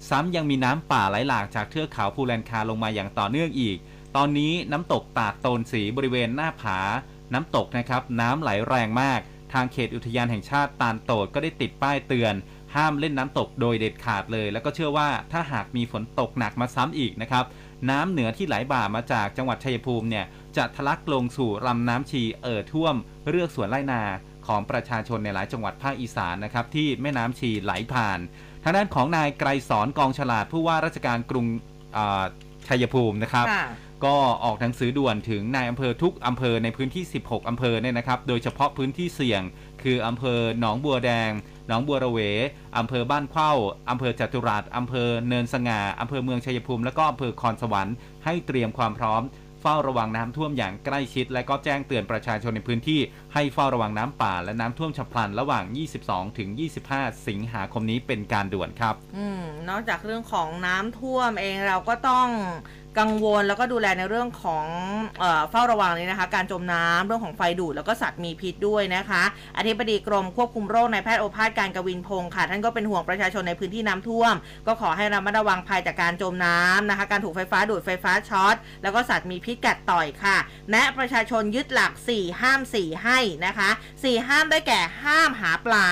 [0.08, 3.76] ซ้ำยังมีน้ำป่าไหลหลากจากเทือกเขาภูแลนคาลงมาอย่างต่อเนื่องอีก
[4.16, 6.78] ตอนนี้น้ำตกตาดโตนสีบริเวณหน้าผา
[7.34, 9.20] น้ำตกนะครับน้ำไหลแรงมาก
[9.52, 12.34] ทางเขตอุทยานแห่งชาติตาลโตดก็ได้ติดป้ายเตือน
[12.74, 17.44] ห้ามเล่นน้ำตกโดยเด็ดขาดเลย แล้วก็เชื่อว่าถ้าหากมีฝนตกหนักมาซ้ำอีกนะครับ
[17.90, 20.26] น้ำเหนือที่ไหลบ่ามาจากจังหวัดชัยภูมิเนี่ย
[20.56, 22.94] จะทะลักลงสู่ลำน้ำชีเอ่อท่วม
[23.28, 24.02] เรือกสวนไร่นา
[24.46, 28.18] ของประชาชนในหลายจังหวัดภาคอีสานนะครับที่แม่น้ำชีไหลผ่าน
[28.64, 31.46] ทางด้านของนายไกรสอนกองฉลาดผู้ว่าราชการกรุง
[31.96, 32.24] อ่า
[32.68, 33.66] ชัยภูมินะครับค่ะ
[34.06, 39.42] ก็ออกหนังสือด่วนถึงนายอำเภอทุกอำเภอในพื้นที่ 16 อำเภอเนี่ยนะครับ โดยเฉพาะพื้นที่เสี่ยง
[39.82, 41.30] คืออำเภอหนองบัวแดง
[41.68, 42.18] หนองบัวระเว
[42.78, 43.52] อำเภอบ้านเข้า
[43.90, 53.00] อำเภอจตุรัสอำเภอเนินสง่าอำเภอเมืองชัยภูมิ และก็อำเภอคอนสวรรค์ให้เตรียมความพร้อมเฝ้าระวังน้ำท่วมอย่างใกล้ชิด และก็แจ้งเตือนประชาชนในพื้นที่
[53.34, 55.64] ให้เฝ้าระวังน้ำป่า และน้ำท่วมฉับพลันระหว่าง
[56.02, 56.48] 22 ถึง
[56.88, 62.28] 25 สิงหาคมนี้เป็นการด่วนครับ อืมนอกจากเรื่องของน้ำท่วมเองเราก็ต้อง
[62.98, 64.66] กังวลแล้วก็ดูแลในเรื่องของ
[65.18, 69.22] เออเฝ้าระวังนี้นะคะ การจมน้ำเรื่องของไฟดูดแล้วก็สัตว์มีพิษด้วยนะคะ
[69.56, 74.34] อธิบดีกรมควบคุมโรคนายแพทย์โอภาสการกวินพงศ์ค่ะ ท่านก็เป็นห่วงประชาชนในพื้นที่น้ำท่วม
[74.66, 80.36] ก็ขอให้ระมัดระวังภัยจากการจมน้ำนะคะ การถูกไฟฟ้าดูดไฟฟ้าช็อตแล้วก็สัตว์มีพิษกัดต่อยค่ะ
[80.70, 85.88] แนะประชาชนยึดหลัก 4 ห้าม 4 ให้นะคะ4ห้ามได้แก่ห้ามหาปลา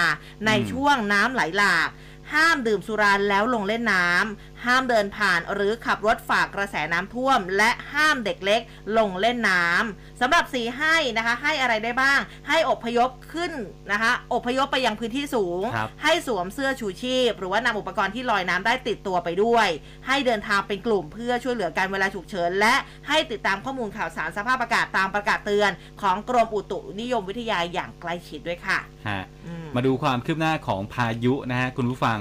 [0.47, 1.91] ในอืมช่วงน้ำไหลหลาก
[2.35, 8.61] ห้ามดื่มสุราแล้วลงเล่นน้ำ ห้ามเดินผ่านหรือขับรถฝากกระแสน้ำท่วม และห้ามเด็กเล็ก
[8.99, 13.53] ลงเล่นน้ำสำหรับสีให้นะคะให้อะไรได้บ้าง ให้อพยพขึ้น
[13.93, 19.69] นะคะอพยพไปยังพื้นที่สูงครับให้สวมเสื้อชูชีพ หรือว่านำอุปกรณ์ที่ลอยน้ำได้ติดตัวไปด้วย
[20.07, 22.75] ให้เดินทางเป็นกลุ่มเพื่อช่วยเหลือการเวลาฉุกเฉิน และ
[23.09, 25.71] ให้ติดตามข้อมูลข่าวสารสภาพอากาศตามประกาศเตือน
[26.03, 32.21] ของกรมอุตุนิยมวิทยาอย่างใกล้ชิดด้วยค่ะฮะอืมมาดูความคืบหน้าของพายุนะฮะคุณผู้ฟัง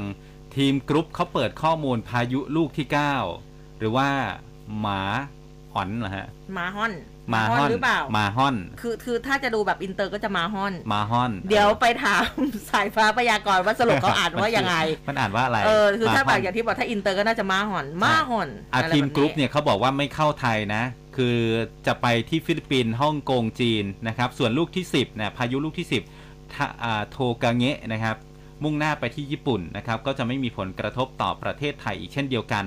[0.56, 2.88] ทีมกรุ๊ปเขาเปิดข้อมูลพายุลูกที่
[3.32, 4.08] 9 หรือว่า
[4.80, 5.01] หมา
[5.74, 6.28] หอนเหรอฮะ
[6.58, 6.93] มาฮอน
[7.34, 12.26] มาฮอนหรือเปล่ามาฮอน คือคือถ้าจะดูแบบอินเตอร์ก็จะมาฮอนมาฮอน เดี๋ยวไปถาม
[12.72, 14.76] สายฟ้าพยากรณ์ว่าสรุปเขาอ่านว่ายังไง
[15.08, 20.84] มันอ่านว่าอะไรเออคือถ้าแบบมฮนอย่างที่บอกถ้าอินเตอร์ก็น่าจะมาฮอนมาฮอนอะอะไรทีมแบบกรุ๊ปเนี่ยเขาบอกว่าไม่เข้าไทยนะ
[21.18, 21.38] คือ
[21.88, 25.88] จะไปที่ฟิลิปปินส์ฮ่องกงจีนนะครับ ส่วนลูกที่ 10เนี่ยพายุลูกที่
[26.20, 28.16] 10ทะอ่าโทกาเงะนะครับ
[28.64, 32.66] มุ่งหน้าไปที่ญี่ปุ่นนะครับก็จะไม่มีผลกระทบต่อประเทศไทยอีกเช่นเดียวกัน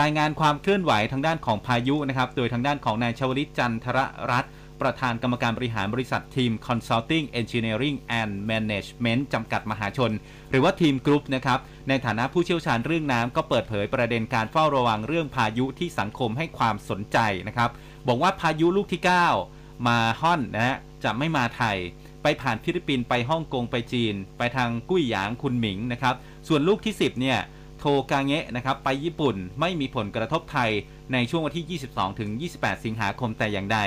[0.00, 3.98] รายงานความเคลื่อนไหวทางด้านของพายุนะครับโดยทางด้านของนายชวลิตจันทร
[4.30, 10.12] รัตน์ประธานกรรมการบริหารบริษัททีม Consulting Engineering and Management จำกัดมหาชน
[10.50, 11.58] หรือว่าทีมกรุ๊ปนะครับ
[11.88, 17.18] ในฐานะผู้เชี่ยวชาญเรื่องน้ำก็เปิดเผยประเด็นการเฝ้าระวังเรื่องพายุที่สังคมให้ความสนใจ
[17.48, 17.70] นะครับ
[18.08, 19.02] บอกว่าพายุลูกที่
[19.44, 21.76] 9 มาฮอนนะฮะจะไม่มาไทย
[22.22, 26.14] ไปผ่านฟิลิปปินส์ไปฮ่องกงไปจีน ไปทางกุ้ยหยางคุนหมิงนะครับ
[26.48, 27.38] ส่วนลูกที่ 10เนี่ย
[27.78, 30.70] โทกาเงะนะครับไปญี่ปุ่นไม่มีผลกระทบไทย
[31.12, 33.78] ในช่วงวันที่ 22 ถึง 28 สิงหาคมแต่อย่างใด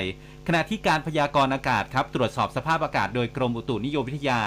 [0.48, 4.42] ขณะที่การพยากรณ์อากาศครับตรวจสอบสภาพอากาศโดยกรมอุตุนิยมวิทยา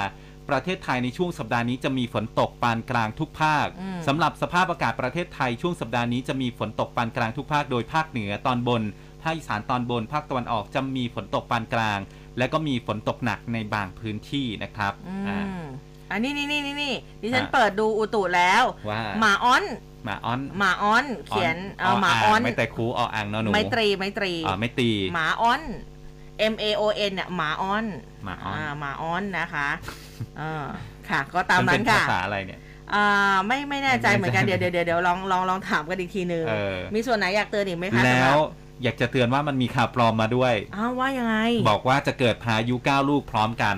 [0.49, 8.83] ประเทศไทยในช่วงสัปดาห์นี้จะมีฝนตกปานกลางทุกภาคอืมสำหรับสภาพอากาศประเทศไทยช่วงสัปดาห์นี้จะมีฝนตกปานกลางทุกภาคโดยภาคเหนือตอนบน
[9.23, 11.99] ภาคอีสานตอนบนภาคตะวันออกจะมีฝนตกปานกลาง
[12.39, 15.65] และก็มีฝนตกหนักในบางพื้นที่นะครับอือ่าม
[16.13, 19.65] อันนี้นี่นี่นี่นี่ดิฉันอะเปิดดูอุตุแล้วว่าหมาอ้อน
[20.05, 25.63] หมาอ้อนหมาอ้อนเขียนเอาหมาอ้อนไม่แต่คูออ่างนอหนูไมตรีไมตรีอ่าไม่ตีหมาอ้อน
[26.53, 27.85] M A O N เนี่ยหมาอ้อน
[28.25, 29.69] หมาอ้อนหมาอ้อนนะคะ
[30.39, 30.65] เออ
[31.09, 32.61] ค่ะ ก็ตามนั้นเป็ค่ะภาษาอะไรเนี่ย
[32.95, 41.37] อ่าไม่ไม่แน่ใจไม่แน่ใจเหมือนกันเดี๋ยวเดี๋ยวเดี๋ยวเดี๋ยวลองลองลองถามกันอีกทีนึงเออมีส่วนไหนอยากเตือนอีกไหมคะแล้วสำหรับ อยากจะเตือนว่ามันมีข่าวปลอมมาด้วย อ้าวว่ายังไง
[41.71, 43.77] บอกว่าจะเกิดพายุเก้าลูกพร้อมกัน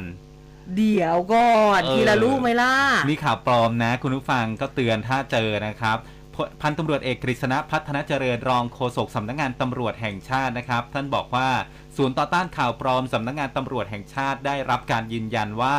[0.76, 2.74] เดี๋ยวก่อนเออ ทีละลูกไหมล่ะ
[3.08, 5.98] นี่ข่าวปลอมนะ คุณผู้ฟังก็เตือนถ้าเจอนะครับ
[6.34, 11.48] พพันตำรวจเอกกฤษณะพัฒนเจริญรองโฆษกสำนักงานตำรวจแห่งชาตินะครับ ท่านบอกว่า
[11.96, 15.76] ศูนย์ต่อต้านข่าวปลอมสำนักงานตำรวจแห่งชาติได้รับการยืนยันว่า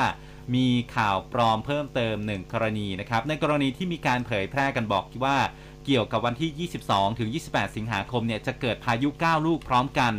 [0.55, 5.38] มีข่าวปลอมเพิ่มเติมหนึ่งกรณีนะครับ ในกรณีที่มีการเผยแพร่กันบอกว่า
[5.86, 10.13] เกี่ยวกับวันที่ 22 ถึง 28 สิงหาคมเนี่ยจะเกิดพายุ 9 ลูกพร้อมกัน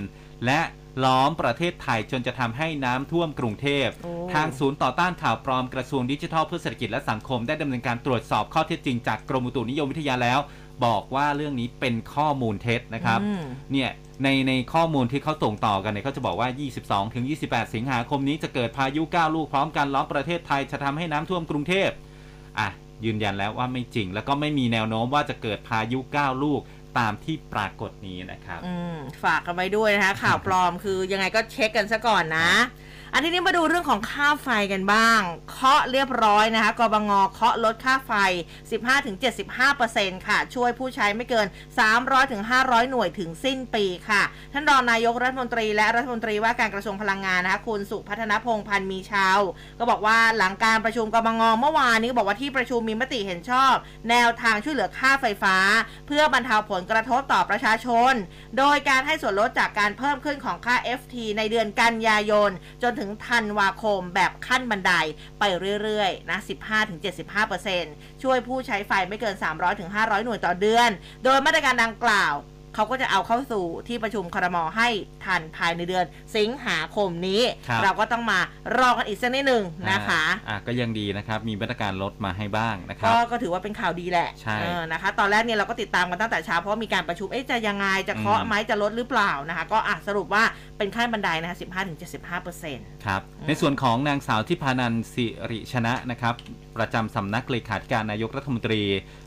[0.47, 0.61] และ
[1.05, 10.41] ล้อมประเทศไทยจนจะทำให้น้ำท่วมกรุงเทพโอ้ทางศูนย์ต่อต้านข่าวปลอมกระทรวงดิจิทัลเพื่อเศรษฐกิจและสังคมได้ดำเนินการตรวจสอบข้อเท็จจริงจากกรมอุตุนิยมวิทยาแล้ว
[10.85, 13.91] บอกว่าเรื่องนี้เป็นข้อมูลเท็จนะครับอืมเนี่ย
[14.23, 16.49] ในในข้อมูลที่เขาส่งต่อกันเนี่ยเขาจะบอกว่า
[16.83, 21.91] 22 ถึง 28 สิงหาคมนี้จะเกิดพายุ 9 ลูกพร้อมกันล้อมประเทศไทยจะทำให้น้ำท่วมกรุงเทพ
[22.59, 22.69] อะ
[23.05, 26.61] ยืนยันแล้วว่าไม่จริง แล้วก็ไม่มีแนวโน้มว่าจะเกิดพายุ 9 ลูก
[26.99, 32.49] ตามที่ปรากฏนี้นะครับ อืม ฝากกันไว้ด้วยนะคะ ข่าวปลอมคือยังไงก็เช็คกันซะก่อนนะ
[33.15, 38.13] อันทีนี้มาดูเรื่องของค่าไฟกันบ้าง เคาะเรียบร้อยนะคะ กบงเคาะลดค่าไฟ
[39.01, 41.47] 15-75%ค่ะ ช่วยผู้ใช้ไม่เกิน
[42.19, 49.39] 300-500 หน่วยถึงสิ้นปีค่ะ ท่านรองนายกรัฐมนตรีและรัฐมนตรีว่าการกระทรวงพลังงานนะคะ คุณสุพัฒนพงษ์พันธ์มีชาว
[49.79, 53.73] ก็บอกว่าหลังการประชุมกบงเมื่อวานนี้บอกว่าที่ประชุมมีมติเห็นชอบ
[54.11, 55.57] แนวทางช่วยเหลือค่าไฟฟ้า
[56.07, 58.13] เพื่อบรรเทาผลกระทบต่อประชาชน
[58.59, 62.53] โดยการให้ส่วนลดจากการเพิ่มขึ้นของค่า FT ในเดือนกันยายน
[62.83, 64.93] จนถึงึงธันวาคมแบบขั้นบันได
[65.39, 65.45] ไป
[65.83, 66.39] เรื่อยๆนะ
[67.51, 69.35] 15-75%ช่วยผู้ใช้ไฟไม่เกิน
[69.81, 70.91] 300-500 หน่วยต่อเดือน
[71.25, 72.35] โดยมาตรการดังกล่าว
[72.75, 74.89] เขาก็จะเอาเข้าสู่ที่ประชุมครมให้
[75.25, 76.05] ทันภายในเดือน
[76.37, 78.39] สิงหาคมนี้ ครับ เราก็ต้องมา
[78.79, 90.43] รอกันอีกสักนิดหนึ่งนะคะ อ่าอ่าก็ยังดีนะครับ มีมาตรการลดมาให้บ้างนะครับ ก็ก็ถือว่าเป็นข่าวดีแหละใช่เออนะคะ ตอนแรกเนี่ยเราก็ติดตามกันตั้งแต่เช้าเพราะว่ามีการประชุม เอ๊ะจะยังไง จะเคาะอืม ไหมจะลดหรือเปล่านะคะ ก็อะสรุปว่า
[90.79, 91.59] เป็นขั้นบันไดนะคะ
[92.01, 96.35] 15-75เปอร์เซ็นต์ ครับในส่วนของนางสาวทิพานันท์สิริชนะนะครับ
[96.77, 98.83] ประจำสำนักเลขาธิการนายกรัฐมนตรี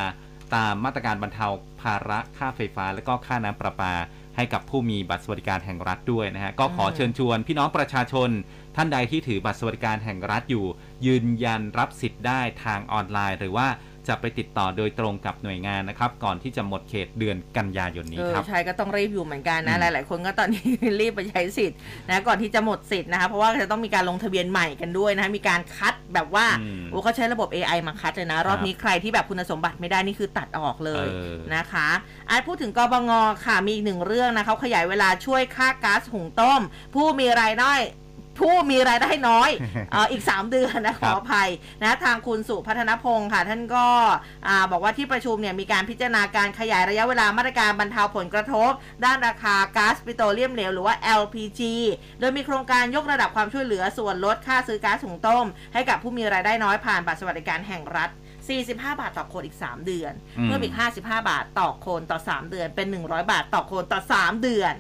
[0.55, 1.47] ตามมาตรการบรรเทา
[1.81, 3.95] ภาระค่าไฟฟ้า และก็ค่าน้ำประปา
[4.37, 8.31] ให้กับผู้มีบัตรสวัสดิการแห่งรัฐด้วยนะฮะก็ขอเชิญชวนพี่น้องประชาชน
[8.77, 10.67] ท่านใดที่ถือบัตรสวัสดิการแห่งรัฐอยู่
[11.07, 13.69] ยืนยันรับสิทธิ์ได้ทางออนไลน์ หรือว่า
[14.09, 20.65] จะไปติดต่อโดยตรงกับหน่วยงานนะครับ ก่อนที่จะหมดเขตเดือนกันยายนนี้เออครับใช่ก็ต้องรีบอยู่เหมือนกันนะอืหมลาย ๆ คนก็ตอนนี้
[21.01, 21.79] รีบไปใช้สิทธิ์
[22.09, 31.89] นะก่อนที่จะหมดสิทธิ์นะคะเพราะว่าจะต้องมีการลงทะเบียนใหม่กันด้วยนะคะมีการคัดแบบว่าอืมโอ้เขาใช้ระบบ AI มาคัดเลยนะ รอบนี้ใครที่แบบคุณสมบัติไม่ได้นี่คือตัดออกเลยเออนะคะ
[32.29, 33.11] อะพูดถึงกบง
[33.45, 36.61] ค่ะมีอีกหนึ่งเรื่องนะเขาขยายเวลาช่วยค่าก๊าซหุงต้ม
[36.95, 37.75] ผู้มีรายได้
[38.41, 39.51] ผู้มีรายได้น้อย
[39.93, 41.49] เอ่ออีก 3 เดือนนะขครัอบอภัย
[41.83, 43.87] นะทางคุณสุพัฒนพงศ์ค่ะ ท่านก็
[44.49, 48.71] อ่าบอกว่าที่ประชุมเนี่ยมีการพิจารณาการขยายระยะเวลามาตรการบรรเทาผลกระทบ
[49.05, 51.61] ด้านราคาก๊าซปิโตรเลียมเหลวหรือว่า LPG
[52.21, 58.11] โดยมีโครงการยกระดับความช่วยเหลือส่วนลดค่าซื้อก๊าซหุงต้ม ให้กับผู้มีรายได้น้อยผ่านบัตรสวัสดิการแห่งรัฐ
[58.49, 60.99] 45 บาทต่อคนอีก 3 เดือนอืมเพิ่มอีก 55
[61.31, 64.75] บาทต่อคนต่อ 3 เดือนเป็น 100 บาทต่อคนต่อ 3 เดือน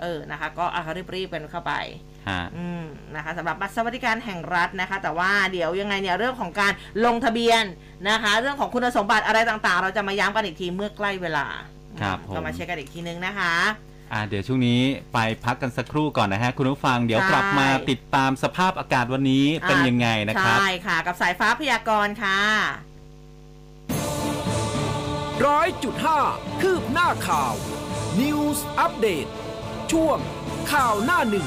[0.00, 0.80] เออนะคะ ก็อะ
[1.14, 2.07] รีบๆกันเข้าไปฮะ
[2.56, 6.72] อืมนะคะสำหรับบัตรสวัสดิการแห่งรัฐนะคะ แต่ว่าเดี๋ยวยังไงเนี่ยเรื่องของการ
[7.04, 7.64] ลงทะเบียน
[8.08, 11.46] นะคะ เรื่องของคุณสมบัติอะไรต่างๆ เราจะมาย้ำกันอีกทีเมื่อใกล้เวลา
[12.00, 13.54] ครับอืมผมก็มาเช็คกันอีกทีนึงนะคะ
[14.12, 14.80] อ่าเดี๋ยวช่วงนี้
[15.12, 22.40] ไปพักกันสักครู่ก่อนนะฮะ คุณผู้ฟังเดี๋ยวใช่กลับมาติดตามสภาพอากาศวันนี้เป็นอะยังไงนะครับ ใช่ค่ะ กับสายฟ้าพยากรณ์ค่ะ
[25.46, 26.20] ร้อยจุดห้า
[26.60, 27.54] คืบหน้าข่าว
[28.20, 29.26] News อัปเดต
[29.92, 30.18] ช่วง
[30.72, 31.46] ข่าวหน้าหนึ่ง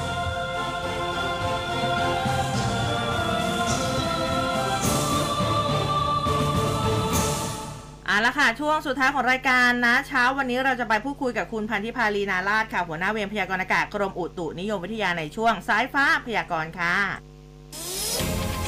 [8.11, 16.95] เอาละค่ะ ช่วงสุดท้ายของรายการนะ เช้าวันนี้เราจะไปพูดคุยกับคุณพันธิพาลีนาราชค่ะ หัวหน้าเวรพยากรณ์อากาศกรมอุตุนิยมวิทยาในช่วงสายฟ้าพยากรณ์ค่ะ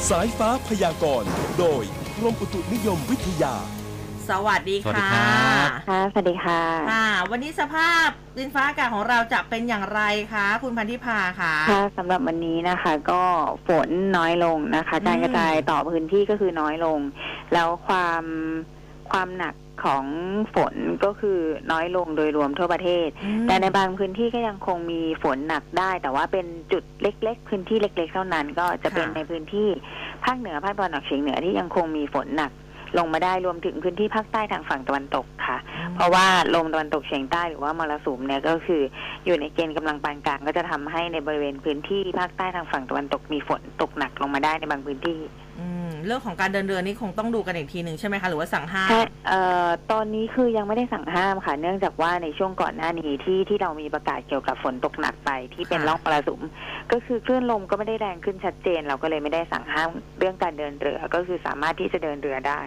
[0.08, 1.82] สายฟ้าพยากรณ์โดย
[2.16, 3.54] กรมอุตุนิยมวิทยา
[4.28, 8.06] สวัสดีสวัสดีค่ะครับ ค่ะ สวัสดีค่ะ ค่ะ วันนี้สภาพ
[8.38, 10.00] ดินฟ้าอากาศของเราจะเป็นอย่างไร
[10.32, 13.22] คะ คุณพันธิพาคะค่ะสำหรับวันนี้นะคะ ก็
[13.66, 16.98] ฝนน้อยลงนะคะอืมการกระจายต่อพื้นที่ก็คือน้อยลง
[17.52, 18.24] แล้วความ
[19.10, 20.04] ความหนักของ
[20.54, 20.74] ฝน
[21.04, 21.38] ก็คือ
[21.72, 29.68] น้อยลงโดยรวมทั่วประเทศอืมแต่ในบางพื้นที่ก็ยังคงมีฝนหนักได้ แต่ว่าเป็นจุดเล็ก ๆ พื้นที่เล็ก ๆ เท่านั้น ก็จะเป็นค่ะในพื้นที่
[30.24, 32.52] ภาคเหนือภาคตะวันออกเฉียงเหนือที่ยังคงมีฝนหนัก
[32.98, 35.58] ลงมาได้รวมถึงพื้นที่ภาคใต้ทางฝั่งตะวันตกค่ะ
[35.94, 38.82] เพราะว่าลมตะวันตกเฉียงใต้หรือว่ามรสุมเนี่ยก็คือ
[39.24, 45.18] อยู่ในเกณฑ์กำลังปานกลางก็จะทำให้ในบริเวณพื้นที่ภาคใต้ทางฝั่งตะวันตกมีฝนตกหนักลงมาได้ในบางพื้นที่
[45.60, 56.40] อืม เรื่องของการเดินเรือนี่คงต้องดูกันอีกทีหนึ่งใช่ไหมคะ หรือว่าสั่งห้ามแค่เอ่อตอนนี้คือยังไม่ได้สั่งห้ามค่ะ เนื่องจากว่าในช่วงก่อนหน้านี้ที่ที่เรามีประกาศเกี่ยวกับฝนตกหนักไปที่เป็นค่ะร่องมรสุม
[56.92, 62.60] ก็คือคลื่นลมก็ไม่ได้แรงขึ้นชัดเจน เราก็เลยไม่ได้สั่งห้ามเรื่องการเดินเรือก็คือสามารถที่จะเดินเรือได้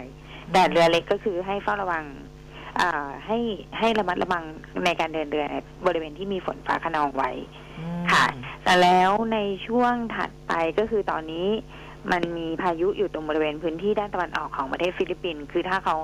[0.53, 2.05] แต่เรือเล็กก็คือให้เฝ้าระวัง
[2.81, 3.39] อ่าให้
[3.79, 4.43] ให้ระมัดระวัง
[4.85, 7.31] ในการเดินเรือในบริเวณที่มีฝนฟ้าขนองไว้
[7.79, 8.25] อืมค่ะ
[8.63, 11.47] แต่แล้วในช่วงถัดไปก็คือตอนนี้
[12.11, 15.95] มันมีพายุอยู่ตรงบริเวณพื้นที่ด้านตะวันออกของประเทศฟิลิปปินส์คือถ้าเขา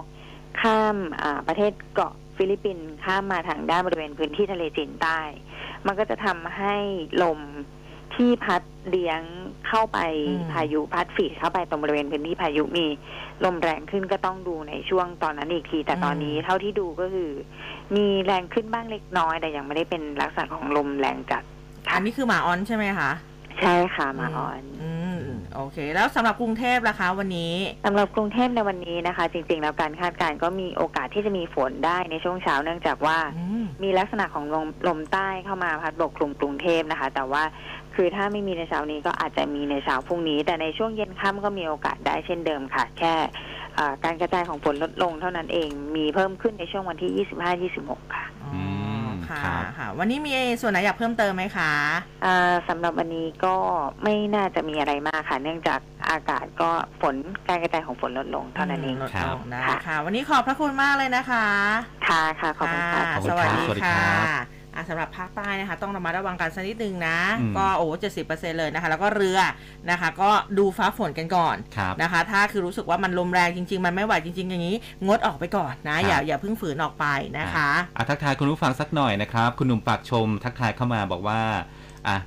[0.61, 5.19] ข้ามอ่าประเทศเกาะฟิลิปปินส์ข้ามมาทางด้านบริเวณพื้นที่ทะเลจีนใต้
[5.85, 6.75] มันก็จะทำให้
[7.23, 7.39] ลม
[8.15, 9.21] ที่พัดเลี้ยง
[9.67, 9.99] เข้าไป
[10.29, 12.85] อืมพายุพัดฝีดเข้าไปตรงบริเวณพื้นที่พายุมี
[13.45, 17.29] ลมแรงขึ้นก็ต้องดูในช่วงตอนนั้นอีกที แต่ตอนนี้เท่าที่ดูก็คือ
[17.95, 21.43] มีแรงขึ้นบ้างเล็กน้อยแต่ยังไม่ได้เป็นลักษณะของลมแรงจัด
[21.91, 23.11] อันนี้คือหมาออนใช่ไหมคะ
[23.59, 25.17] ใช่ค่ะมาออนอืม
[25.55, 37.43] โอเค แล้วสำหรับกรุงเทพล่ะคะวันนี้สำหรับกรุงเทพในวันนี้นะคะ จริง ๆ แล้วการคาดการณ์ก็มีโอกาสที่จะมีฝนได้ในช่วงเช้าเนื่องจากว่าอืมมีลักษณะของลมลมใต้เข้ามาพัดปกคลุมกรุงเทพนะคะ แต่ว่า
[37.95, 43.13] คือถ้าไม่มีในเช้านี้ก็อาจจะมีในเช้าพรุ่งนี้ แต่ในช่วงเย็นค่ำก็มีโอกาสได้เช่นเดิมค่ะ แค่
[43.77, 47.27] อ่าการกระจายของฝนลดลงเท่านั้นเองมีเพิ่มขึ้นในช่วงวันที่
[47.77, 48.22] 25-26 ค่ะอ๋อม
[49.31, 51.71] ค่ะครับค่ะ วันนี้มีส่วนไหนอยากเพิ่มเติมไหมคะ
[52.25, 53.55] อ่าสำหรับวันนี้ก็
[54.03, 56.69] ไม่น่าจะมีอะไรมากค่ะ เนื่องจากอากาศก็
[57.01, 57.15] ฝน
[57.47, 61.47] การกระจายของฝนลดลงเท่านั้นเอง ลดครัลบงได้ค่ะค่ะ วันนี้ขอบพระคุณมากเลยนะคะ
[62.07, 69.39] ค่ะค่ะขอบคุณค่ะ ขอบคุณสครับวัสดีสวัสดีค่ะครับ อะสำหรับภาคใต้นะคะ ต้องระมัดระวังกันสักนิดนึงนะ อืมก็โอ้เจ็ดสิบเปอร์เซ็นเลยนะคะ แล้วก็เรือ
[69.91, 77.05] นะคะ ก็ดูฟ้าฝนกันก่อนครับนะคะ ถ้าคือรู้สึกว่ามันลมแรงจริง ๆ มันไม่ไหวจริง ๆ อย่างนี้ งดออกไปก่อนนะ อย่าครับ อย่าเพิ่งฝืนออกไป
[77.39, 81.41] นะคะ อะทักทายคุณผู้ฟังสักหน่อยนะครับ คุณหนุ่มปากชมทักทายเข้ามาบอกว่า
[82.07, 82.17] อะ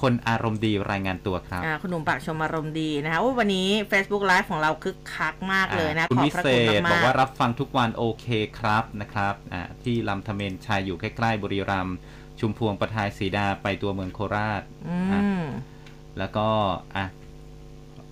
[0.00, 8.26] คนอารมณ์ดีรายงานตัวครับ อ่าคุณหนุ่มปากชมอารมณ์ดีนะคะโอ้วันนี้ Facebook Live ของเราคึกคักมากเลยนะอะคุณขอบวิพระเศคุณษมากๆ บอกว่ารับฟังทุกวันโอเค
[8.58, 11.96] ครับนะครับอะที่ลำธเมนชัยอยู่ใกล้ๆบุรีรัมย์
[12.40, 15.44] ชุมพวงประทายศรีดาไปตัวเมืองโคราช อือะม
[16.18, 16.48] แล้วก็
[16.96, 17.06] อะ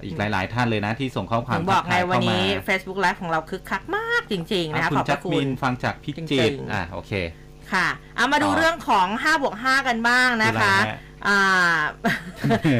[0.04, 7.12] อีกหลาย ๆ ท่านเลยนะ ที่ส่งข้อควาถึมงบอกทัไงทายวันเข้ามานี้ Facebook Live ของเราคึกคักมากจริงๆนะคะอะคุขณอบพจัระดคุมิณ นฟังจากพิจริจิตงรๆอะโอเค
[7.72, 11.11] ค่ะ เอามาดูต่อ เรื่องของ5บวก5กันบ้างนะคะคืออะไรฮะอ่า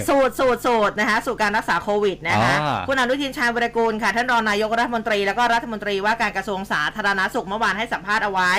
[0.09, 8.53] สูตรสูตรสูตรนะคะสู่การรักษาโควิดนะคะอ่าคุณอนุทินชาญวรกูลค่ะท่านรองนายกรัฐมนตรีแล้วก็รัฐมนตรีว่าการกระทรวงสาธารณสุขเมื่อวานให้สัมภาษณ์เอาไว้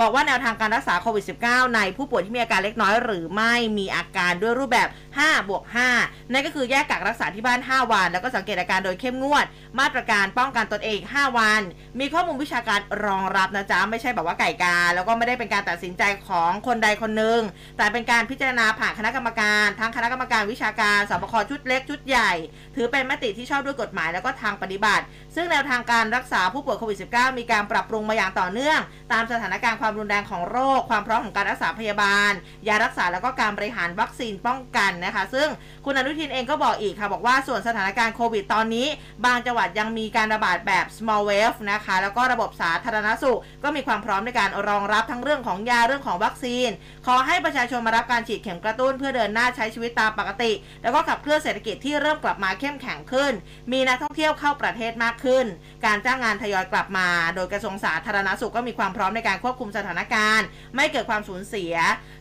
[0.00, 4.88] บอกว่าแนวทางการรักษาโควิด -19 ในผู้ป่วยที่มีอาการเล็กน้อยหรือไม่มีอาการด้วยรูปแบบ
[5.18, 5.62] 5บวก
[5.98, 9.44] 5นั่นก็คือแยกกักรักษาที่บ้าน 5 วัน แล้วก็สังเกตอาการโดยเข้มงวด
[9.80, 11.62] มาตรการป้องกันตนเอง 5 วัน
[12.00, 17.40] มีข้อมูลวิชาการรองรับนะจ๊ะไม่ใช่แบบว่าไก่กา แล้วก็ไม่ได้เป็นการตัดสินใจของคนใดคนหนึ่ง
[17.76, 22.32] แต่เป็นการพิจารณาผ่านคณะกรรมการทั้งคณะกรรมการวิชาการสบคชุดเล็กชุดใหญ่
[22.76, 25.04] ถือเป็นมติที่ชอบด้วยกฎหมายแล้วก็ทางปฏิบัติ
[25.34, 28.80] ซึ่งแนวทางการรักษาผู้ป่วยโควิด -19 มีการปรับปรุงมาอย่างต่อเนื่อง
[29.12, 32.32] ตามสถานการณ์ความรุนแรงของโรค ความพร้อมของการรักษาพยาบาล
[32.68, 35.48] ยารักษาแล้วก็การบริหารวัคซีนป้องกันนะคะ ซึ่ง
[35.84, 38.86] คุณอนุทินเองก็บอกอีกค่ะบอกว่าส่วนสถานการณ์โควิดตอนนี้
[39.24, 46.68] บางจังหวัดยังมีการระบาดแบบ small wave นะคะแล้วก็ระบบสาธารณสุข ก็มีความพร้อมในการรองรับทั้งเรื่องของยาเรื่องของวัคซีน
[47.06, 50.52] ขอให้ประชาชนมารับการฉีดเข็มกระตุ้นเพื่อเดินหน้าใช้ชีวิตตามปกติ
[50.82, 53.32] แล้วก็ขับเคลื่อนเศรษฐกิจที่เริ่มกลับมาเข้มแข็งขึ้น
[53.72, 55.44] มีนักท่องเที่ยวเข้าประเทศมากขึ้น
[55.86, 60.46] การจ้างงานทยอยกลับมา โดยกระทรวงสาธารณสุขก็มีความพร้อมในการควบคุมสถานการณ์
[60.76, 61.74] ไม่เกิดความสูญเสีย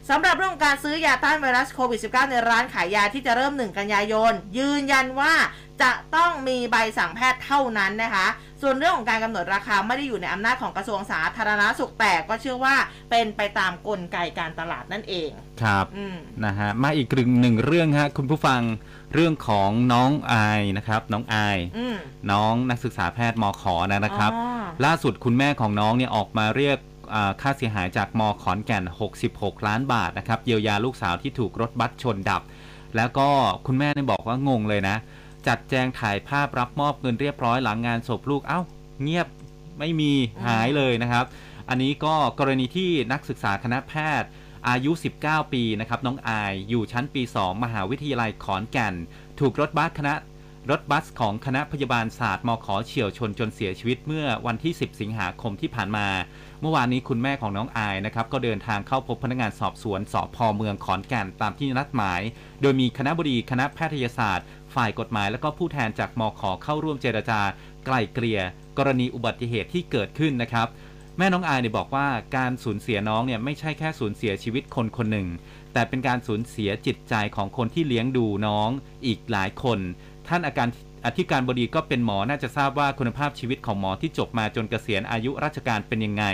[0.10, 5.34] สำหรับเรื่องของการซื้อยาต้านไวรัสโควิด -19 ในร้านขายยาที่จะเริ่ม 1 กันยายน ยืนยันว่า
[5.82, 8.28] จะต้องมีใบสั่งแพทย์เท่านั้นนะคะ
[8.62, 12.76] ส่วนเรื่องของการกำหนดราคาไม่ได้อยู่ในอำนาจของกระทรวงสาธารณสุขแต่ก็เชื่อว่า
[13.10, 15.30] เป็นไปตามกลไกการตลาดนั่นเอง
[15.62, 17.08] ครับอืมนะฮะมาอีก
[17.42, 18.62] หนึ่งเรื่องฮะคุณผู้ฟัง
[19.14, 21.96] เรื่องของน้องอายนะครับน้องอายอืม
[22.32, 26.78] น้องนักศึกษาแพทย์มขอนะครับอ๋อล่าสุดคุณแม่ของน้องเนี่ยออกมาเรียก
[27.14, 28.84] อ่าค่าเสียหายจากมขอนแก่น
[29.26, 32.42] 66 ล้านบาทนะครับเยียวยาลูกสาวที่ถูกรถบัสชนดับ
[32.96, 33.28] แล้วก็
[33.68, 34.98] คุณแม่เนี่ยบอกว่างงเลยนะ
[35.50, 38.60] จัดแจงถ่ายภาพรับมอบเงินเรียบร้อยหลังงานศพลูกเอ้า
[39.04, 39.28] เงียบ
[39.80, 40.12] ไม่มี
[40.46, 41.26] หายเลยนะครับ
[41.70, 44.30] อันนี้ก็กรณีที่นักศึกษาคณะแพทย์
[44.70, 44.92] อายุ
[45.24, 48.94] 19 ปีนะครับน้องอายอยู่ชั้นปี 2 มหาวิทยาลัยขอนแก่น
[49.40, 50.14] ถูกรถบัสคณะ
[50.72, 56.08] รถบัสของคณะพยาบาลศาสตร์มขเฉียวชนจนเสียชีวิตเมื่อวันที่ 10 สิงหาคมที่ผ่านมา
[56.62, 62.22] เมื่อวานนี้คุณแม่ของน้องอายนะครับ ก็เดินทางเข้าพบพนักงานสอบสวนสพเมืองขอนแก่นตามที่นัดหมาย
[62.62, 64.46] โดยมีคณะบดีคณะแพทยศาสตร์
[64.76, 67.42] ฝ่ายกฎหมายและก็ผู้แทนจากมขเข้าร่วมเจรจา
[67.86, 68.42] ไกล่เกลี่ย
[68.78, 70.68] กรณีอุบัติเหตุที่เกิดขึ้นนะครับ
[71.18, 72.08] แม่น้องอายเนี่ยบอกว่า
[72.38, 75.28] การสูญเสียน้องเนี่ยไม่ใช่แค่สูญเสียชีวิตคนคนหนึ่ง
[75.74, 78.70] แต่เป็นการสูญเสียจิตใจของคนที่เลี้ยงดูน้อง
[79.06, 79.80] อีกหลายคน
[80.28, 80.70] ท่านอาการ
[81.06, 86.26] อธิการบดีก็เป็นหมอน่าจะทราบว่าคุณภาพชีวิตของหมอที่จบมาจนเกษียณอายุราชการเป็นยังไง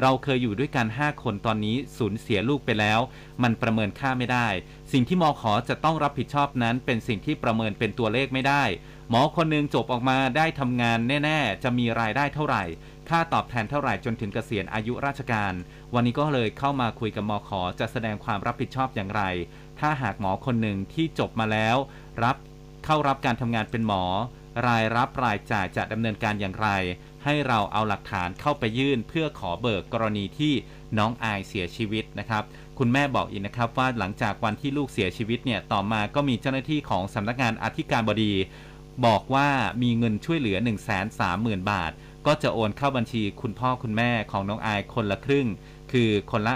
[0.00, 3.00] เราเคยอยู่ด้วยกัน 5 คนตอนนี้สูญเสียลูกไปแล้ว
[3.42, 4.48] มันประเมินค่าไม่ได้
[4.92, 8.64] สิ่งที่มอขอจะต้องรับผิดชอบนั้น เป็นสิ่งที่ประเมินเป็นตัวเลขไม่ได้
[9.10, 12.64] หมอคนหนึงจบออกมาได้ทำงานแน่ ๆ จะมีรายได้เท่าไหร่
[13.08, 15.52] ค่าตอบแทนเท่าไหร่จนถึงเกษียณอายุราชการ
[15.94, 19.22] วันนี้ก็เลยเข้ามาคุยกับมอขอจะแสดงความรับผิดชอบอย่างไร
[19.80, 21.76] ถ้าหากหมอคนหนึ่งที่จบมาแล้ว
[22.24, 22.36] รับ
[22.88, 24.02] เข้ารับการทำงานเป็นหมอ
[24.66, 26.68] รายรับรายจ่ายจะดำเนินการอย่างไร
[27.24, 30.52] ให้เราเอาหลักฐานเข้าไปยื่น เพื่อขอเบิกกรณีที่
[30.98, 32.42] น้องอายเสียชีวิตนะครับ
[32.78, 38.32] คุณแม่บอกอีกนะครับว่าหลังจากวันที่ลูกเสียชีวิตเนี่ยต่อมาก็มีเจ้าหน้าที่ของสำนักงานอธิการบดี
[39.06, 39.48] บอกว่า
[39.82, 41.92] มีเงินช่วยเหลือ 1 3 0 0 0 0 บาท
[42.26, 45.46] ก็จะโอนเข้าบัญชีคุณพ่อคุณแม่ของน้องอายคนละครึ่ง
[45.92, 46.54] คือคนละ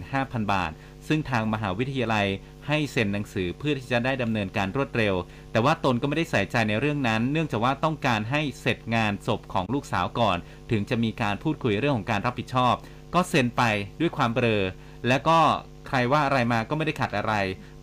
[0.00, 0.70] 65,000 บาท
[1.08, 2.26] ซึ่งทางมหาวิทยาลัย
[2.68, 5.14] ให้เซ็นหนังสือเพื่อที่จะได้ดำเนินการรวดเร็ว
[5.52, 10.36] แต่ว่าตนก็ไม่ได้ใส่ใจในเรื่องนั้น เนื่องจากว่าต้องการให้เสร็จงานศพของลูกสาวก่อน
[10.70, 12.74] ถึงจะมีการพูดคุยเรื่องของการรับผิดชอบ
[13.14, 13.62] ก็เซ็นไป
[14.00, 14.62] ด้วยความเบลอ
[15.08, 15.38] และก็
[15.86, 17.34] ใครว่าอะไรมาก็ไม่ได้ขัดอะไร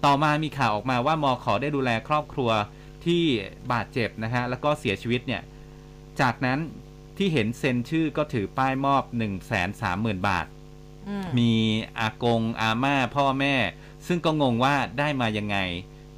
[0.05, 2.49] ต่อมามีข่าวออกมาว่ามอขอได้ดูแลครอบครัว
[3.05, 3.23] ที่
[3.71, 5.41] บาดเจ็บนะฮะแล้วก็เสียชีวิตเนี่ย
[6.21, 6.59] จากนั้น
[7.17, 10.45] ที่เห็นเซ็นชื่อก็ถือป้ายมอบ 1 3 0 0 0 0 บาท
[11.07, 11.53] อืมมี
[11.99, 13.55] อากงอาม่าพ่อแม่
[14.09, 15.57] ซึ่งก็งงว่าได้มายังไง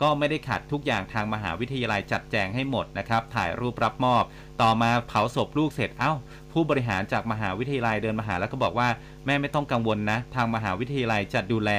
[0.01, 4.23] ก็ไม่ได้ขัดทุกอย่างทางมหาวิทยาลัยจัดแจงให้หมดนะครับ ถ่ายรูปรับมอบ
[4.61, 6.13] ต่อมาเผาศพลูกเสร็จเอ้า
[6.51, 8.89] ผู้บริหารจากมหาวิทยาลัยเดินมาหาแล้วก็บอกว่า
[9.25, 11.71] แม่ไม่ต้องกังวลนะ ทางมหาวิทยาลัยจะดูแล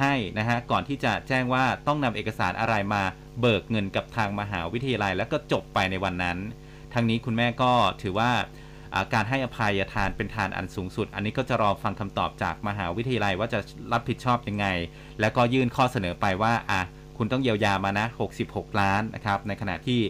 [0.00, 3.02] ให้นะฮะก่อนที่จะแจ้งว่าต้องนำเอกสารอะไรมา
[3.40, 6.38] เบิกเงินกับทางมหาวิทยาลัย แล้วก็จบไปในวันนั้น
[6.92, 7.72] ทางนี้คุณแม่ก็
[8.02, 8.30] ถือว่า
[9.14, 13.60] การให้อภัยทานเป็นทานอันสูงสุด อันนี้ก็จะรอฟังคำตอบจากมหาวิทยาลัยว่าจะ
[13.92, 14.66] รับผิดชอบยังไง
[15.20, 16.82] แล้วก็ยื่นข้อเสนอไปว่าอะ
[17.18, 18.06] คุณต้องเยียวยามานะ
[18.42, 20.00] 66 ล้านนะครับในขณะที่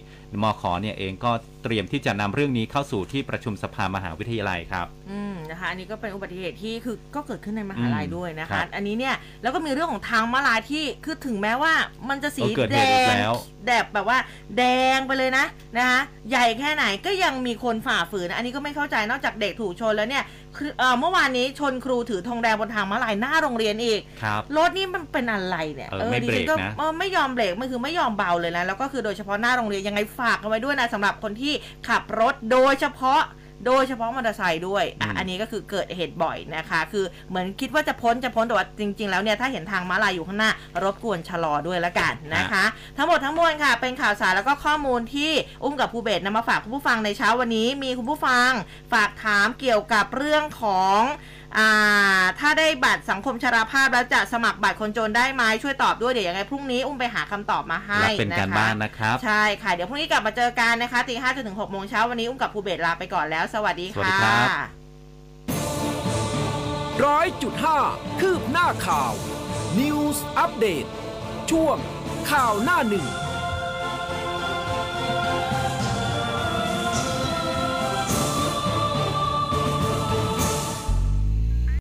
[0.43, 1.31] มขอเนี่ยเองก็
[1.65, 11.73] เตรียมที่จะนำเรื่องนี้เข้าสู่ที่ประชุมสภามหาวิทยาลัยครับอืมนะคะอันนี้ก็เป็นอุบัติเหตุที่คือก็เกิดขึ้นในมหาลัยอืมด้วยนะครัคะบอันนี้เนี่ยแล้วก็มีเรื่องของทางม้าลายที่คือถึงแม้ว่า
[12.09, 13.35] มันจะสีเออเกิดแดเหตุอีกงแล้ว
[13.67, 14.19] แดบแบบว่า
[14.59, 14.63] แด
[14.97, 15.45] งไปเลยนะ
[15.77, 16.01] นะคะ
[16.31, 20.25] ใหญ่แค่ไหนก็ยังมีคนฝ่าฝืน อันนี้ก็ไม่เข้าใจนอกจากเด็กถูกชนแล้วเนี่ย
[20.57, 31.55] คือเอ่อเมื่อวานนี้ชนครูถือธงแดงบนทางม้าลายหน้าโรงเรียนอีก ครับ รถนี่มันเป็นอะไรเนี่ยเออไม่ดิเบรฉักก็นะ เออไม่ยอมเบรกมันคือไม่ยอมเบาเลยนะแล้วก็คือโดยเฉพาะหน้าโรงเรียนยังไงฝากเอาไว้ด้วยนะสำหรับคนที่
[31.89, 33.21] ขับรถโดยเฉพาะ
[33.67, 40.51] โดยเฉพาะมอเตอร์ไซค์ด้วยอะอืมอันนี้ก็คือเกิดเหตุบ่อยนะคะ คือเหมือนคิดว่าจะพ้นจะพ้นแต่ว่าจริง ๆ แล้วเนี่ยถ้าเห็นทางม้าลายอยู่ข้างหน้า
[40.83, 42.65] รบกวนชะลอด้วยละกันนะคะ
[42.97, 45.31] ทั้งหมดทั้งมวลค่ะ เป็นข่าวสารแล้วก็ข้อมูลที่
[45.63, 48.51] อุ้มกับภูเบศนำมาฝากคุณผู้ฟังในเช้าวันนี้มีคุณผู้ฟัง
[48.93, 51.36] ฝากถามเกี่ยวกับเรื่องของอ่า
[52.41, 64.49] ถ้าได้บัตรสังคมชราภาพแล้วจะสมัครบัตรคนจนได้ไหมช่วยตอบด้วยเดี๋ยวยังไงพรุ่งนี้อุ้มไปหาคำตอบมาให้รับเป็นนะการคะบ้านนะครับใช่ค่ะเดี๋ยวพรุ่งนี้กลับมาเจอกันนะคะตีห้าจนถึงหกโมงเช้าวันนี้อุ้มกับภูเบศลาไปก่อนแล้ว สวัสดีสวัสดีค่ะครับ
[67.07, 67.79] ร้อยจุดห้า
[68.21, 69.13] คืบหน้าข่าว
[69.81, 70.85] News อัปเดต
[71.51, 71.77] ช่วง
[72.31, 73.07] ข่าวหน้าหนึ่ง